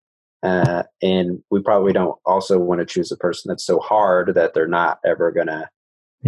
Uh, 0.42 0.84
and 1.02 1.42
we 1.50 1.62
probably 1.62 1.94
don't 1.94 2.18
also 2.26 2.60
want 2.60 2.80
to 2.80 2.86
choose 2.86 3.12
a 3.12 3.18
person 3.18 3.50
that's 3.50 3.66
so 3.66 3.80
hard 3.80 4.34
that 4.36 4.54
they're 4.54 4.68
not 4.68 5.00
ever 5.06 5.32
going 5.32 5.48
to, 5.48 5.70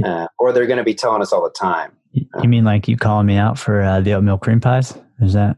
uh, 0.04 0.28
or 0.40 0.52
they're 0.52 0.68
going 0.68 0.78
to 0.78 0.84
be 0.84 0.94
telling 0.94 1.22
us 1.22 1.32
all 1.32 1.44
the 1.44 1.50
time. 1.50 1.92
You 2.12 2.26
um, 2.36 2.50
mean 2.50 2.64
like 2.64 2.88
you 2.88 2.98
calling 2.98 3.28
me 3.28 3.38
out 3.38 3.60
for 3.60 3.82
uh, 3.82 4.00
the 4.00 4.14
oatmeal 4.14 4.38
cream 4.38 4.60
pies? 4.60 4.98
Is 5.22 5.34
that? 5.34 5.58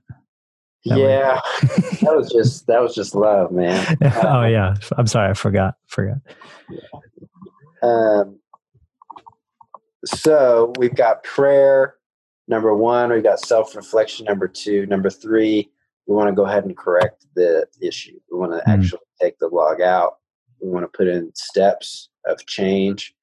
that 0.85 0.99
yeah, 0.99 1.39
that 2.01 2.15
was 2.15 2.31
just 2.31 2.67
that 2.67 2.81
was 2.81 2.95
just 2.95 3.15
love, 3.15 3.51
man. 3.51 3.97
oh 4.01 4.43
yeah, 4.45 4.75
I'm 4.97 5.07
sorry, 5.07 5.29
I 5.29 5.33
forgot. 5.33 5.75
Forgot. 5.87 6.17
Yeah. 6.69 6.79
Um, 7.83 8.39
so 10.05 10.73
we've 10.77 10.95
got 10.95 11.23
prayer, 11.23 11.95
number 12.47 12.73
one. 12.73 13.11
We've 13.11 13.23
got 13.23 13.39
self 13.39 13.75
reflection, 13.75 14.25
number 14.25 14.47
two. 14.47 14.85
Number 14.87 15.09
three, 15.09 15.69
we 16.07 16.15
want 16.15 16.29
to 16.29 16.33
go 16.33 16.45
ahead 16.45 16.65
and 16.65 16.75
correct 16.75 17.25
the 17.35 17.67
issue. 17.81 18.19
We 18.31 18.39
want 18.39 18.53
to 18.53 18.59
mm. 18.59 18.73
actually 18.73 18.99
take 19.21 19.37
the 19.39 19.47
log 19.47 19.81
out. 19.81 20.17
We 20.61 20.69
want 20.69 20.83
to 20.85 20.97
put 20.97 21.07
in 21.07 21.31
steps 21.35 22.09
of 22.25 22.45
change 22.45 23.13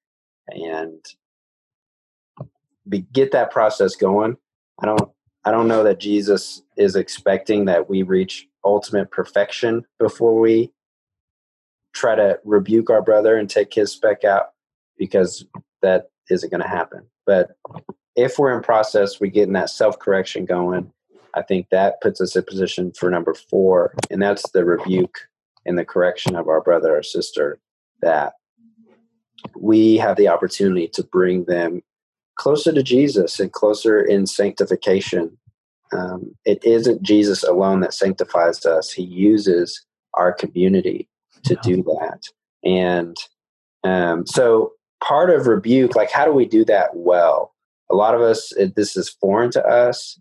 and 0.48 1.04
be, 2.88 3.00
get 3.12 3.32
that 3.32 3.50
process 3.50 3.96
going. 3.96 4.36
I 4.80 4.86
don't 4.86 5.10
I 5.44 5.50
don't 5.50 5.68
know 5.68 5.84
that 5.84 6.00
Jesus 6.00 6.62
is 6.76 6.96
expecting 6.96 7.66
that 7.66 7.88
we 7.88 8.02
reach 8.02 8.48
ultimate 8.64 9.10
perfection 9.10 9.84
before 9.98 10.40
we 10.40 10.72
try 11.92 12.14
to 12.14 12.40
rebuke 12.44 12.88
our 12.90 13.02
brother 13.02 13.36
and 13.36 13.48
take 13.48 13.72
his 13.72 13.92
speck 13.92 14.24
out 14.24 14.52
because 14.98 15.44
that 15.82 16.10
isn't 16.30 16.50
going 16.50 16.62
to 16.62 16.68
happen. 16.68 17.02
But 17.26 17.56
if 18.16 18.38
we're 18.38 18.56
in 18.56 18.62
process, 18.62 19.20
we 19.20 19.28
get 19.28 19.46
in 19.46 19.52
that 19.54 19.70
self 19.70 19.98
correction 19.98 20.44
going. 20.44 20.92
I 21.34 21.42
think 21.42 21.68
that 21.70 22.00
puts 22.00 22.20
us 22.20 22.36
in 22.36 22.44
position 22.44 22.92
for 22.92 23.10
number 23.10 23.34
four, 23.34 23.94
and 24.10 24.22
that's 24.22 24.48
the 24.50 24.64
rebuke 24.64 25.18
and 25.66 25.76
the 25.76 25.84
correction 25.84 26.36
of 26.36 26.48
our 26.48 26.60
brother 26.60 26.96
or 26.96 27.02
sister 27.02 27.58
that 28.02 28.34
we 29.56 29.96
have 29.96 30.16
the 30.16 30.28
opportunity 30.28 30.88
to 30.88 31.02
bring 31.02 31.44
them 31.44 31.82
closer 32.36 32.72
to 32.72 32.82
Jesus 32.82 33.38
and 33.40 33.52
closer 33.52 34.00
in 34.00 34.26
sanctification. 34.26 35.36
Um, 35.92 36.34
it 36.44 36.64
isn't 36.64 37.02
Jesus 37.02 37.42
alone 37.42 37.80
that 37.80 37.94
sanctifies 37.94 38.64
us, 38.66 38.92
He 38.92 39.02
uses 39.02 39.84
our 40.14 40.32
community 40.32 41.08
to 41.44 41.56
do 41.62 41.82
that. 41.82 42.22
And 42.64 43.16
um, 43.84 44.26
so, 44.26 44.72
part 45.02 45.30
of 45.30 45.46
rebuke, 45.46 45.94
like, 45.94 46.10
how 46.10 46.24
do 46.24 46.32
we 46.32 46.46
do 46.46 46.64
that 46.64 46.90
well? 46.94 47.54
A 47.90 47.94
lot 47.94 48.14
of 48.14 48.22
us, 48.22 48.52
it, 48.52 48.74
this 48.74 48.96
is 48.96 49.10
foreign 49.10 49.50
to 49.52 49.64
us, 49.64 50.18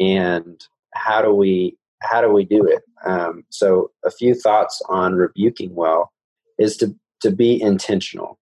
and 0.00 0.66
how 0.94 1.22
do 1.22 1.32
we 1.32 1.76
how 2.02 2.20
do 2.20 2.30
we 2.30 2.44
do 2.44 2.66
it? 2.66 2.82
Um, 3.06 3.44
so, 3.50 3.90
a 4.04 4.10
few 4.10 4.34
thoughts 4.34 4.82
on 4.88 5.14
rebuking 5.14 5.74
well 5.74 6.12
is 6.58 6.76
to 6.78 6.94
to 7.20 7.30
be 7.30 7.60
intentional. 7.62 8.38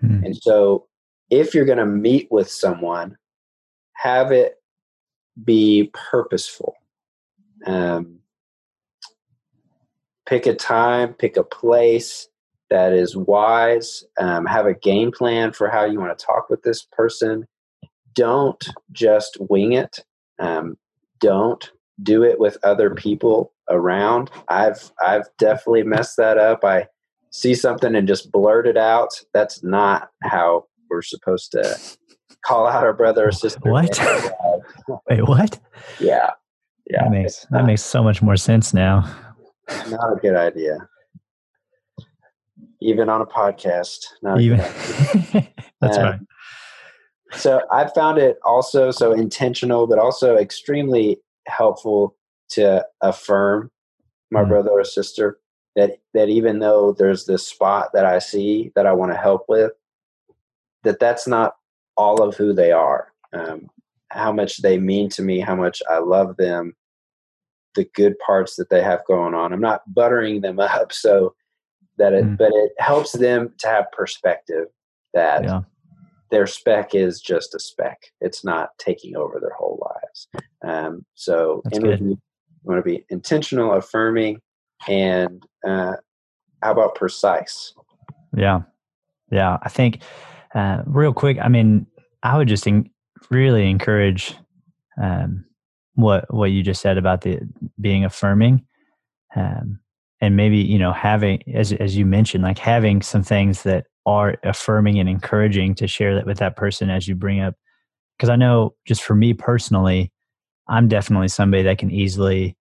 Hmm. 0.00 0.24
And 0.24 0.36
so, 0.36 0.86
if 1.30 1.54
you're 1.54 1.64
going 1.64 1.78
to 1.78 1.86
meet 1.86 2.28
with 2.30 2.50
someone, 2.50 3.16
have 3.94 4.30
it 4.32 4.56
be 5.42 5.90
purposeful. 5.92 6.74
Um, 7.66 8.20
pick 10.26 10.46
a 10.46 10.54
time, 10.54 11.14
pick 11.14 11.36
a 11.36 11.44
place 11.44 12.28
that 12.70 12.92
is 12.92 13.16
wise, 13.16 14.04
um, 14.18 14.46
have 14.46 14.66
a 14.66 14.74
game 14.74 15.12
plan 15.12 15.52
for 15.52 15.68
how 15.68 15.84
you 15.84 16.00
want 16.00 16.16
to 16.16 16.24
talk 16.24 16.50
with 16.50 16.62
this 16.62 16.82
person. 16.82 17.46
Don't 18.14 18.64
just 18.92 19.36
wing 19.40 19.72
it. 19.72 20.04
Um, 20.38 20.76
don't 21.20 21.70
do 22.02 22.24
it 22.24 22.38
with 22.38 22.58
other 22.62 22.94
people 22.94 23.52
around. 23.70 24.30
I've 24.48 24.90
I've 25.04 25.28
definitely 25.38 25.84
messed 25.84 26.16
that 26.18 26.38
up. 26.38 26.64
I 26.64 26.88
see 27.30 27.54
something 27.54 27.94
and 27.94 28.08
just 28.08 28.30
blurt 28.30 28.66
it 28.66 28.76
out. 28.76 29.10
That's 29.32 29.62
not 29.62 30.10
how 30.22 30.66
we're 30.90 31.02
supposed 31.02 31.52
to 31.52 31.78
call 32.44 32.66
out 32.66 32.84
our 32.84 32.92
brother 32.92 33.28
or 33.28 33.32
sister. 33.32 33.70
What? 33.70 33.98
Wait, 35.10 35.26
what? 35.26 35.58
Yeah. 36.00 36.30
Yeah. 36.88 37.04
That 37.04 37.10
makes 37.10 37.46
that 37.50 37.66
makes 37.66 37.82
so 37.82 38.02
much 38.02 38.22
more 38.22 38.36
sense 38.36 38.72
now. 38.72 39.10
Not 39.88 40.12
a 40.12 40.16
good 40.20 40.36
idea. 40.36 40.88
Even 42.80 43.08
on 43.08 43.20
a 43.20 43.26
podcast. 43.26 43.98
Not 44.22 44.40
Even 44.40 44.58
that's 45.80 45.98
right. 45.98 46.20
So 47.32 47.60
I 47.72 47.88
found 47.88 48.18
it 48.18 48.38
also 48.44 48.92
so 48.92 49.12
intentional, 49.12 49.86
but 49.88 49.98
also 49.98 50.36
extremely 50.36 51.18
helpful 51.48 52.16
to 52.50 52.86
affirm 53.00 53.70
my 54.30 54.42
mm. 54.42 54.48
brother 54.48 54.70
or 54.70 54.84
sister 54.84 55.38
that 55.76 55.98
that 56.14 56.28
even 56.28 56.58
though 56.58 56.92
there's 56.92 57.26
this 57.26 57.46
spot 57.46 57.90
that 57.92 58.06
I 58.06 58.18
see 58.18 58.72
that 58.74 58.86
I 58.86 58.92
want 58.94 59.12
to 59.12 59.18
help 59.18 59.44
with, 59.48 59.72
that 60.82 60.98
that's 60.98 61.28
not 61.28 61.56
all 61.96 62.22
of 62.22 62.36
who 62.36 62.52
they 62.52 62.72
are. 62.72 63.12
Um, 63.32 63.68
how 64.10 64.32
much 64.32 64.58
they 64.58 64.78
mean 64.78 65.10
to 65.10 65.22
me, 65.22 65.40
how 65.40 65.54
much 65.54 65.82
I 65.90 65.98
love 65.98 66.36
them, 66.38 66.74
the 67.74 67.84
good 67.94 68.18
parts 68.18 68.56
that 68.56 68.70
they 68.70 68.82
have 68.82 69.04
going 69.06 69.34
on. 69.34 69.52
I'm 69.52 69.60
not 69.60 69.82
buttering 69.92 70.40
them 70.40 70.58
up 70.60 70.92
so 70.92 71.34
that 71.98 72.12
it, 72.12 72.24
mm. 72.24 72.38
but 72.38 72.50
it 72.52 72.72
helps 72.78 73.12
them 73.12 73.52
to 73.58 73.68
have 73.68 73.92
perspective 73.92 74.66
that, 75.12 75.44
yeah. 75.44 75.60
their 76.30 76.46
speck 76.46 76.94
is 76.94 77.20
just 77.20 77.54
a 77.54 77.58
speck. 77.58 77.98
It's 78.20 78.44
not 78.44 78.70
taking 78.78 79.16
over 79.16 79.40
their 79.40 79.54
whole 79.56 79.82
lives. 79.82 80.28
Um, 80.62 81.04
so, 81.14 81.62
I'm 81.72 81.80
going 81.80 82.18
to 82.76 82.82
be 82.82 83.04
intentional, 83.10 83.72
affirming, 83.72 84.40
and 84.88 85.42
uh, 85.66 85.94
how 86.62 86.72
about 86.72 86.94
precise? 86.94 87.72
Yeah, 88.36 88.62
yeah. 89.30 89.58
I 89.62 89.68
think 89.68 90.02
uh, 90.54 90.82
real 90.86 91.12
quick. 91.12 91.38
I 91.40 91.48
mean, 91.48 91.86
I 92.22 92.36
would 92.36 92.48
just 92.48 92.66
really 93.30 93.70
encourage 93.70 94.34
um, 95.00 95.44
what 95.94 96.32
what 96.32 96.50
you 96.50 96.62
just 96.62 96.80
said 96.80 96.98
about 96.98 97.22
the 97.22 97.40
being 97.80 98.04
affirming, 98.04 98.64
um, 99.34 99.80
and 100.20 100.36
maybe 100.36 100.58
you 100.58 100.78
know 100.78 100.92
having 100.92 101.42
as 101.54 101.72
as 101.72 101.96
you 101.96 102.06
mentioned, 102.06 102.44
like 102.44 102.58
having 102.58 103.02
some 103.02 103.22
things 103.22 103.62
that 103.62 103.86
are 104.06 104.36
affirming 104.44 104.98
and 104.98 105.08
encouraging 105.08 105.74
to 105.74 105.88
share 105.88 106.14
that 106.14 106.26
with 106.26 106.38
that 106.38 106.56
person 106.56 106.88
as 106.90 107.08
you 107.08 107.14
bring 107.14 107.40
up. 107.40 107.54
Because 108.16 108.30
I 108.30 108.36
know, 108.36 108.74
just 108.86 109.02
for 109.02 109.14
me 109.14 109.34
personally, 109.34 110.12
I'm 110.68 110.88
definitely 110.88 111.28
somebody 111.28 111.64
that 111.64 111.78
can 111.78 111.90
easily, 111.90 112.56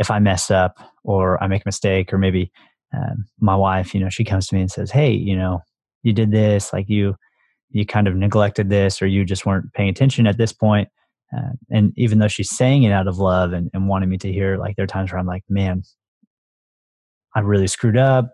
if 0.00 0.10
I 0.10 0.18
mess 0.18 0.50
up 0.50 0.78
or 1.04 1.40
I 1.42 1.46
make 1.46 1.62
a 1.62 1.68
mistake, 1.68 2.12
or 2.12 2.18
maybe 2.18 2.50
um, 2.92 3.26
my 3.38 3.54
wife, 3.54 3.94
you 3.94 4.00
know, 4.00 4.08
she 4.08 4.24
comes 4.24 4.48
to 4.48 4.56
me 4.56 4.62
and 4.62 4.70
says, 4.70 4.90
"Hey, 4.90 5.12
you 5.12 5.36
know, 5.36 5.60
you 6.02 6.12
did 6.12 6.30
this, 6.32 6.72
like 6.72 6.88
you." 6.88 7.16
you 7.72 7.86
kind 7.86 8.08
of 8.08 8.16
neglected 8.16 8.68
this 8.68 9.00
or 9.00 9.06
you 9.06 9.24
just 9.24 9.46
weren't 9.46 9.72
paying 9.74 9.88
attention 9.88 10.26
at 10.26 10.36
this 10.36 10.52
point 10.52 10.88
uh, 11.36 11.52
and 11.70 11.92
even 11.96 12.18
though 12.18 12.28
she's 12.28 12.54
saying 12.54 12.82
it 12.82 12.92
out 12.92 13.06
of 13.06 13.18
love 13.18 13.52
and, 13.52 13.70
and 13.72 13.88
wanting 13.88 14.08
me 14.08 14.18
to 14.18 14.32
hear, 14.32 14.56
like 14.56 14.76
there 14.76 14.84
are 14.84 14.88
times 14.88 15.12
where 15.12 15.18
I'm 15.18 15.26
like, 15.26 15.44
man, 15.48 15.82
I 17.34 17.40
really 17.40 17.68
screwed 17.68 17.96
up. 17.96 18.32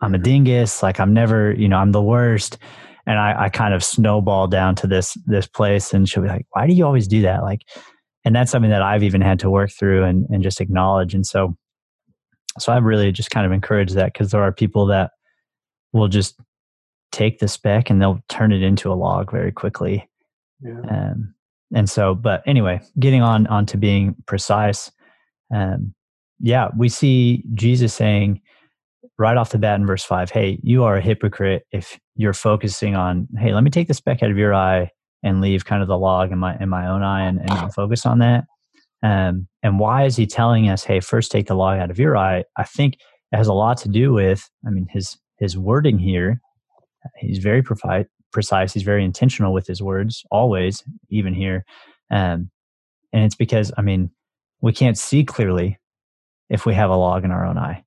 I'm 0.00 0.14
a 0.14 0.18
dingus. 0.18 0.82
Like 0.82 1.00
I'm 1.00 1.12
never, 1.12 1.52
you 1.52 1.68
know, 1.68 1.78
I'm 1.78 1.92
the 1.92 2.02
worst. 2.02 2.58
And 3.06 3.18
I, 3.18 3.44
I 3.44 3.48
kind 3.48 3.74
of 3.74 3.82
snowball 3.82 4.48
down 4.48 4.74
to 4.76 4.88
this 4.88 5.16
this 5.26 5.46
place, 5.46 5.94
and 5.94 6.08
she'll 6.08 6.24
be 6.24 6.28
like, 6.28 6.44
"Why 6.50 6.66
do 6.66 6.74
you 6.74 6.84
always 6.84 7.06
do 7.06 7.22
that?" 7.22 7.44
Like, 7.44 7.60
and 8.26 8.36
that's 8.36 8.50
something 8.50 8.70
that 8.70 8.82
I've 8.82 9.02
even 9.02 9.22
had 9.22 9.38
to 9.40 9.50
work 9.50 9.70
through 9.70 10.04
and 10.04 10.26
and 10.28 10.42
just 10.42 10.60
acknowledge. 10.60 11.14
And 11.14 11.26
so, 11.26 11.56
so 12.58 12.72
I've 12.72 12.84
really 12.84 13.10
just 13.12 13.30
kind 13.30 13.46
of 13.46 13.52
encouraged 13.52 13.94
that 13.94 14.12
because 14.12 14.32
there 14.32 14.42
are 14.42 14.52
people 14.52 14.84
that 14.86 15.12
will 15.94 16.08
just 16.08 16.38
take 17.12 17.38
the 17.38 17.48
speck 17.48 17.88
and 17.88 18.02
they'll 18.02 18.20
turn 18.28 18.52
it 18.52 18.62
into 18.62 18.92
a 18.92 18.94
log 18.94 19.30
very 19.30 19.52
quickly. 19.52 20.06
Yeah. 20.60 20.80
Um, 20.90 21.34
and 21.74 21.88
so 21.88 22.14
but 22.14 22.42
anyway 22.46 22.80
getting 22.98 23.22
on 23.22 23.46
on 23.48 23.66
to 23.66 23.76
being 23.76 24.14
precise 24.26 24.90
um 25.54 25.94
yeah 26.40 26.68
we 26.76 26.88
see 26.88 27.44
jesus 27.54 27.92
saying 27.94 28.40
right 29.18 29.36
off 29.36 29.50
the 29.50 29.58
bat 29.58 29.80
in 29.80 29.86
verse 29.86 30.04
5 30.04 30.30
hey 30.30 30.58
you 30.62 30.84
are 30.84 30.96
a 30.96 31.00
hypocrite 31.00 31.66
if 31.72 31.98
you're 32.14 32.32
focusing 32.32 32.94
on 32.94 33.26
hey 33.38 33.52
let 33.52 33.64
me 33.64 33.70
take 33.70 33.88
the 33.88 33.94
speck 33.94 34.22
out 34.22 34.30
of 34.30 34.38
your 34.38 34.54
eye 34.54 34.90
and 35.26 35.40
leave 35.40 35.64
kind 35.64 35.82
of 35.82 35.88
the 35.88 35.98
log 35.98 36.32
in 36.32 36.38
my 36.38 36.56
in 36.58 36.68
my 36.68 36.86
own 36.86 37.02
eye 37.02 37.26
and, 37.26 37.40
and 37.40 37.48
not 37.48 37.74
focus 37.74 38.06
on 38.06 38.18
that 38.18 38.44
um 39.02 39.46
and 39.62 39.78
why 39.78 40.04
is 40.04 40.16
he 40.16 40.26
telling 40.26 40.68
us 40.68 40.84
hey 40.84 41.00
first 41.00 41.30
take 41.30 41.46
the 41.46 41.54
log 41.54 41.78
out 41.78 41.90
of 41.90 41.98
your 41.98 42.16
eye 42.16 42.44
i 42.56 42.64
think 42.64 42.94
it 43.32 43.36
has 43.36 43.48
a 43.48 43.52
lot 43.52 43.76
to 43.76 43.88
do 43.88 44.12
with 44.12 44.48
i 44.66 44.70
mean 44.70 44.86
his 44.90 45.18
his 45.38 45.58
wording 45.58 45.98
here 45.98 46.40
he's 47.18 47.38
very 47.38 47.62
profi- 47.62 48.06
precise. 48.36 48.74
He's 48.74 48.82
very 48.82 49.02
intentional 49.02 49.54
with 49.54 49.66
his 49.66 49.82
words, 49.82 50.22
always, 50.30 50.84
even 51.08 51.32
here. 51.32 51.64
Um, 52.10 52.50
and 53.10 53.24
it's 53.24 53.34
because, 53.34 53.72
I 53.78 53.80
mean, 53.80 54.10
we 54.60 54.74
can't 54.74 54.98
see 54.98 55.24
clearly 55.24 55.78
if 56.50 56.66
we 56.66 56.74
have 56.74 56.90
a 56.90 56.96
log 56.96 57.24
in 57.24 57.30
our 57.30 57.46
own 57.46 57.56
eye. 57.56 57.85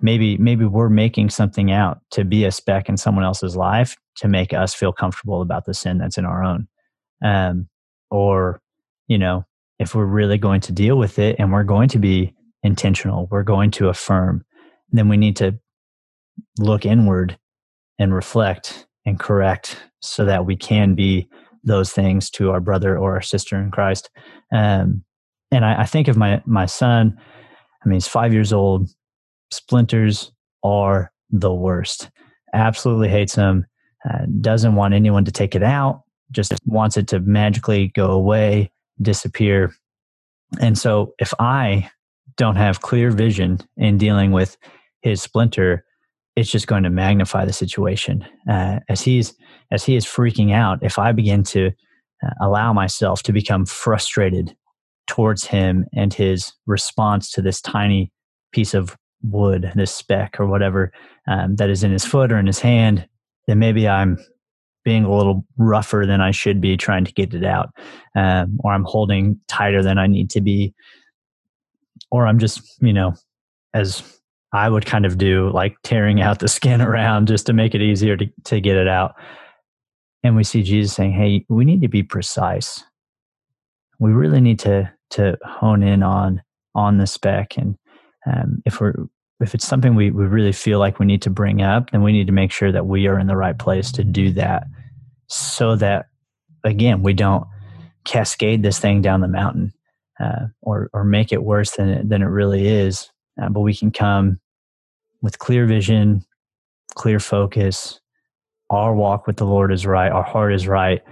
Maybe, 0.00 0.36
maybe 0.38 0.64
we're 0.64 0.88
making 0.88 1.30
something 1.30 1.70
out 1.70 2.00
to 2.10 2.24
be 2.24 2.44
a 2.44 2.50
speck 2.50 2.88
in 2.88 2.96
someone 2.96 3.24
else's 3.24 3.56
life 3.56 3.96
to 4.16 4.28
make 4.28 4.52
us 4.52 4.74
feel 4.74 4.92
comfortable 4.92 5.40
about 5.40 5.64
the 5.64 5.74
sin 5.74 5.98
that's 5.98 6.18
in 6.18 6.24
our 6.24 6.44
own. 6.44 6.68
Um, 7.24 7.68
or, 8.10 8.60
you 9.08 9.18
know, 9.18 9.44
if 9.78 9.94
we're 9.94 10.04
really 10.04 10.38
going 10.38 10.60
to 10.62 10.72
deal 10.72 10.96
with 10.96 11.18
it 11.18 11.36
and 11.38 11.52
we're 11.52 11.64
going 11.64 11.88
to 11.90 11.98
be 11.98 12.34
intentional, 12.62 13.28
we're 13.30 13.42
going 13.42 13.70
to 13.72 13.88
affirm, 13.88 14.44
then 14.90 15.08
we 15.08 15.16
need 15.16 15.36
to 15.36 15.58
look 16.58 16.84
inward 16.84 17.38
and 17.98 18.14
reflect 18.14 18.86
and 19.06 19.18
correct 19.18 19.76
so 20.00 20.24
that 20.24 20.46
we 20.46 20.56
can 20.56 20.94
be 20.94 21.28
those 21.62 21.92
things 21.92 22.30
to 22.30 22.50
our 22.50 22.60
brother 22.60 22.98
or 22.98 23.14
our 23.14 23.22
sister 23.22 23.60
in 23.60 23.70
Christ. 23.70 24.10
Um, 24.52 25.04
and 25.50 25.64
I, 25.64 25.82
I, 25.82 25.84
think 25.84 26.08
of 26.08 26.16
my 26.16 26.42
my 26.46 26.66
son. 26.66 27.16
I 27.84 27.88
mean, 27.88 27.94
he's 27.94 28.08
five 28.08 28.32
years 28.32 28.52
old. 28.52 28.88
Splinters 29.50 30.32
are 30.62 31.12
the 31.30 31.52
worst. 31.52 32.10
Absolutely 32.52 33.08
hates 33.08 33.34
them. 33.34 33.66
Uh, 34.08 34.26
doesn't 34.40 34.74
want 34.74 34.94
anyone 34.94 35.24
to 35.24 35.32
take 35.32 35.54
it 35.54 35.62
out. 35.62 36.02
Just 36.30 36.54
wants 36.66 36.96
it 36.96 37.08
to 37.08 37.20
magically 37.20 37.88
go 37.88 38.10
away, 38.10 38.70
disappear. 39.00 39.74
And 40.60 40.76
so, 40.76 41.14
if 41.18 41.32
I 41.38 41.90
don't 42.36 42.56
have 42.56 42.80
clear 42.80 43.10
vision 43.10 43.58
in 43.76 43.98
dealing 43.98 44.32
with 44.32 44.56
his 45.02 45.22
splinter, 45.22 45.84
it's 46.36 46.50
just 46.50 46.66
going 46.66 46.82
to 46.82 46.90
magnify 46.90 47.44
the 47.44 47.52
situation 47.52 48.24
uh, 48.48 48.80
as 48.88 49.02
he's 49.02 49.34
as 49.70 49.84
he 49.84 49.96
is 49.96 50.04
freaking 50.04 50.52
out 50.52 50.78
if 50.82 50.98
i 50.98 51.12
begin 51.12 51.42
to 51.42 51.68
uh, 51.68 52.30
allow 52.40 52.72
myself 52.72 53.22
to 53.22 53.32
become 53.32 53.64
frustrated 53.64 54.56
towards 55.06 55.44
him 55.44 55.84
and 55.94 56.14
his 56.14 56.52
response 56.66 57.30
to 57.30 57.42
this 57.42 57.60
tiny 57.60 58.10
piece 58.52 58.74
of 58.74 58.96
wood 59.30 59.70
this 59.74 59.94
speck 59.94 60.38
or 60.38 60.46
whatever 60.46 60.92
um, 61.28 61.56
that 61.56 61.70
is 61.70 61.82
in 61.82 61.90
his 61.90 62.04
foot 62.04 62.32
or 62.32 62.38
in 62.38 62.46
his 62.46 62.60
hand 62.60 63.06
then 63.46 63.58
maybe 63.58 63.88
i'm 63.88 64.18
being 64.84 65.04
a 65.04 65.14
little 65.14 65.44
rougher 65.56 66.04
than 66.06 66.20
i 66.20 66.30
should 66.30 66.60
be 66.60 66.76
trying 66.76 67.04
to 67.04 67.12
get 67.12 67.34
it 67.34 67.44
out 67.44 67.70
um, 68.16 68.58
or 68.62 68.72
i'm 68.72 68.84
holding 68.84 69.38
tighter 69.48 69.82
than 69.82 69.98
i 69.98 70.06
need 70.06 70.30
to 70.30 70.40
be 70.40 70.74
or 72.10 72.26
i'm 72.26 72.38
just 72.38 72.60
you 72.80 72.92
know 72.92 73.14
as 73.72 74.02
I 74.54 74.68
would 74.68 74.86
kind 74.86 75.04
of 75.04 75.18
do 75.18 75.50
like 75.50 75.76
tearing 75.82 76.22
out 76.22 76.38
the 76.38 76.48
skin 76.58 76.80
around 76.80 77.28
just 77.28 77.46
to 77.46 77.52
make 77.52 77.74
it 77.74 77.82
easier 77.82 78.16
to, 78.16 78.26
to 78.44 78.60
get 78.60 78.76
it 78.76 78.88
out. 78.88 79.16
And 80.22 80.36
we 80.36 80.44
see 80.44 80.62
Jesus 80.62 80.94
saying, 80.94 81.12
Hey, 81.12 81.44
we 81.48 81.64
need 81.66 81.82
to 81.82 81.88
be 81.88 82.02
precise. 82.02 82.82
We 83.98 84.12
really 84.12 84.40
need 84.40 84.60
to 84.60 84.90
to 85.10 85.36
hone 85.44 85.82
in 85.82 86.02
on 86.02 86.42
on 86.74 86.98
the 86.98 87.06
speck. 87.06 87.56
And 87.58 87.76
um, 88.26 88.62
if 88.64 88.80
we're 88.80 88.94
if 89.44 89.54
it's 89.54 89.66
something 89.66 89.94
we, 89.94 90.10
we 90.10 90.24
really 90.24 90.52
feel 90.52 90.78
like 90.78 90.98
we 90.98 91.06
need 91.06 91.22
to 91.22 91.30
bring 91.30 91.60
up, 91.60 91.90
then 91.90 92.02
we 92.02 92.12
need 92.12 92.26
to 92.26 92.32
make 92.32 92.50
sure 92.50 92.72
that 92.72 92.86
we 92.86 93.06
are 93.06 93.18
in 93.18 93.26
the 93.26 93.36
right 93.36 93.58
place 93.58 93.92
to 93.92 94.02
do 94.02 94.32
that 94.32 94.64
so 95.28 95.76
that 95.76 96.06
again 96.64 97.02
we 97.02 97.12
don't 97.12 97.46
cascade 98.04 98.62
this 98.62 98.78
thing 98.78 99.02
down 99.02 99.20
the 99.20 99.28
mountain 99.28 99.72
uh, 100.18 100.46
or 100.62 100.88
or 100.92 101.04
make 101.04 101.30
it 101.32 101.44
worse 101.44 101.72
than 101.72 101.88
it, 101.88 102.08
than 102.08 102.22
it 102.22 102.26
really 102.26 102.66
is. 102.66 103.10
Uh, 103.40 103.48
but 103.48 103.60
we 103.60 103.74
can 103.74 103.90
come 103.90 104.40
with 105.20 105.38
clear 105.38 105.66
vision, 105.66 106.24
clear 106.94 107.20
focus, 107.20 108.00
our 108.70 108.94
walk 108.94 109.26
with 109.26 109.36
the 109.36 109.44
Lord 109.44 109.72
is 109.72 109.84
right, 109.84 110.10
our 110.10 110.22
heart 110.22 110.54
is 110.54 110.66
right. 110.66 111.02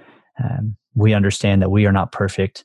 Um, 0.42 0.76
we 0.94 1.14
understand 1.14 1.62
that 1.62 1.70
we 1.70 1.86
are 1.86 1.92
not 1.92 2.12
perfect. 2.12 2.64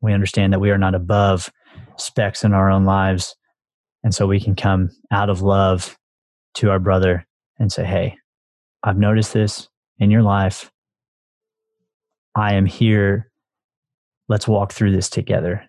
We 0.00 0.12
understand 0.12 0.52
that 0.52 0.60
we 0.60 0.70
are 0.70 0.78
not 0.78 0.94
above 0.94 1.50
specks 1.96 2.44
in 2.44 2.52
our 2.52 2.70
own 2.70 2.84
lives. 2.84 3.34
And 4.04 4.14
so 4.14 4.26
we 4.26 4.40
can 4.40 4.54
come 4.54 4.90
out 5.10 5.30
of 5.30 5.42
love 5.42 5.96
to 6.54 6.70
our 6.70 6.78
brother 6.78 7.26
and 7.58 7.72
say, 7.72 7.84
Hey, 7.84 8.16
I've 8.82 8.98
noticed 8.98 9.32
this 9.32 9.68
in 9.98 10.10
your 10.10 10.22
life. 10.22 10.70
I 12.34 12.54
am 12.54 12.66
here. 12.66 13.30
Let's 14.28 14.46
walk 14.46 14.72
through 14.72 14.92
this 14.92 15.10
together. 15.10 15.68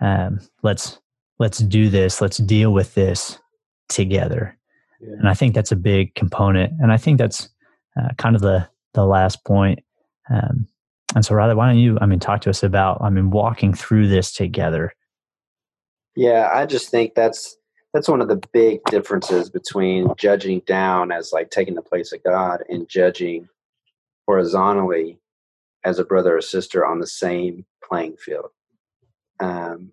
Um, 0.00 0.40
let's 0.62 0.98
let's 1.38 1.58
do 1.58 1.88
this. 1.88 2.20
Let's 2.20 2.38
deal 2.38 2.72
with 2.72 2.94
this 2.94 3.38
together. 3.88 4.56
Yeah. 5.00 5.14
And 5.18 5.28
I 5.28 5.34
think 5.34 5.54
that's 5.54 5.72
a 5.72 5.76
big 5.76 6.14
component. 6.14 6.72
And 6.80 6.92
I 6.92 6.96
think 6.96 7.18
that's 7.18 7.48
uh, 8.00 8.10
kind 8.18 8.34
of 8.34 8.42
the, 8.42 8.68
the 8.94 9.04
last 9.04 9.44
point. 9.44 9.80
Um, 10.30 10.66
and 11.14 11.24
so, 11.24 11.34
Riley, 11.34 11.54
why 11.54 11.68
don't 11.68 11.78
you, 11.78 11.98
I 12.00 12.06
mean, 12.06 12.18
talk 12.18 12.40
to 12.42 12.50
us 12.50 12.62
about, 12.62 13.00
I 13.00 13.10
mean, 13.10 13.30
walking 13.30 13.74
through 13.74 14.08
this 14.08 14.32
together? 14.32 14.92
Yeah, 16.16 16.48
I 16.52 16.66
just 16.66 16.90
think 16.90 17.14
that's 17.14 17.56
that's 17.94 18.08
one 18.08 18.20
of 18.20 18.26
the 18.26 18.42
big 18.52 18.82
differences 18.86 19.48
between 19.48 20.08
judging 20.18 20.60
down 20.66 21.12
as 21.12 21.32
like 21.32 21.50
taking 21.50 21.76
the 21.76 21.82
place 21.82 22.12
of 22.12 22.22
God 22.24 22.64
and 22.68 22.88
judging 22.88 23.48
horizontally 24.26 25.20
as 25.84 26.00
a 26.00 26.04
brother 26.04 26.36
or 26.36 26.40
sister 26.40 26.84
on 26.84 26.98
the 26.98 27.06
same 27.06 27.64
playing 27.84 28.16
field. 28.16 28.50
Um, 29.38 29.92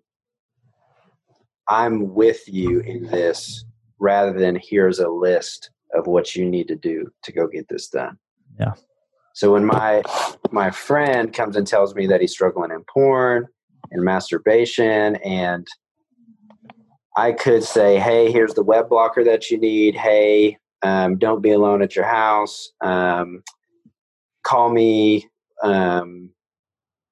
I'm 1.68 2.12
with 2.12 2.42
you 2.48 2.80
in 2.80 3.06
this 3.06 3.64
rather 4.00 4.36
than 4.36 4.58
here's 4.60 4.98
a 4.98 5.08
list 5.08 5.70
of 5.94 6.08
what 6.08 6.34
you 6.34 6.44
need 6.44 6.66
to 6.68 6.76
do 6.76 7.08
to 7.22 7.30
go 7.32 7.46
get 7.46 7.68
this 7.68 7.86
done. 7.88 8.18
Yeah. 8.58 8.74
So 9.34 9.52
when 9.52 9.64
my 9.64 10.02
my 10.50 10.72
friend 10.72 11.32
comes 11.32 11.54
and 11.54 11.66
tells 11.66 11.94
me 11.94 12.08
that 12.08 12.20
he's 12.20 12.32
struggling 12.32 12.72
in 12.72 12.84
porn 12.92 13.46
and 13.92 14.02
masturbation 14.02 15.16
and 15.16 15.68
I 17.16 17.32
could 17.32 17.64
say, 17.64 17.98
"Hey, 17.98 18.30
here's 18.32 18.54
the 18.54 18.62
web 18.62 18.88
blocker 18.88 19.24
that 19.24 19.50
you 19.50 19.58
need. 19.58 19.94
Hey, 19.94 20.58
um, 20.82 21.16
don't 21.16 21.42
be 21.42 21.50
alone 21.50 21.82
at 21.82 21.94
your 21.94 22.04
house. 22.04 22.70
Um, 22.80 23.42
call 24.42 24.70
me 24.70 25.28
um, 25.62 26.30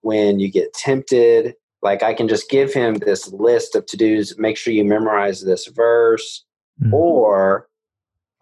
when 0.02 0.40
you 0.40 0.50
get 0.50 0.74
tempted. 0.74 1.54
Like 1.82 2.02
I 2.02 2.12
can 2.14 2.28
just 2.28 2.50
give 2.50 2.74
him 2.74 2.94
this 2.94 3.32
list 3.32 3.74
of 3.74 3.86
to 3.86 3.96
dos. 3.96 4.36
Make 4.38 4.56
sure 4.56 4.72
you 4.72 4.84
memorize 4.84 5.42
this 5.42 5.66
verse, 5.66 6.44
mm-hmm. 6.82 6.92
or 6.92 7.68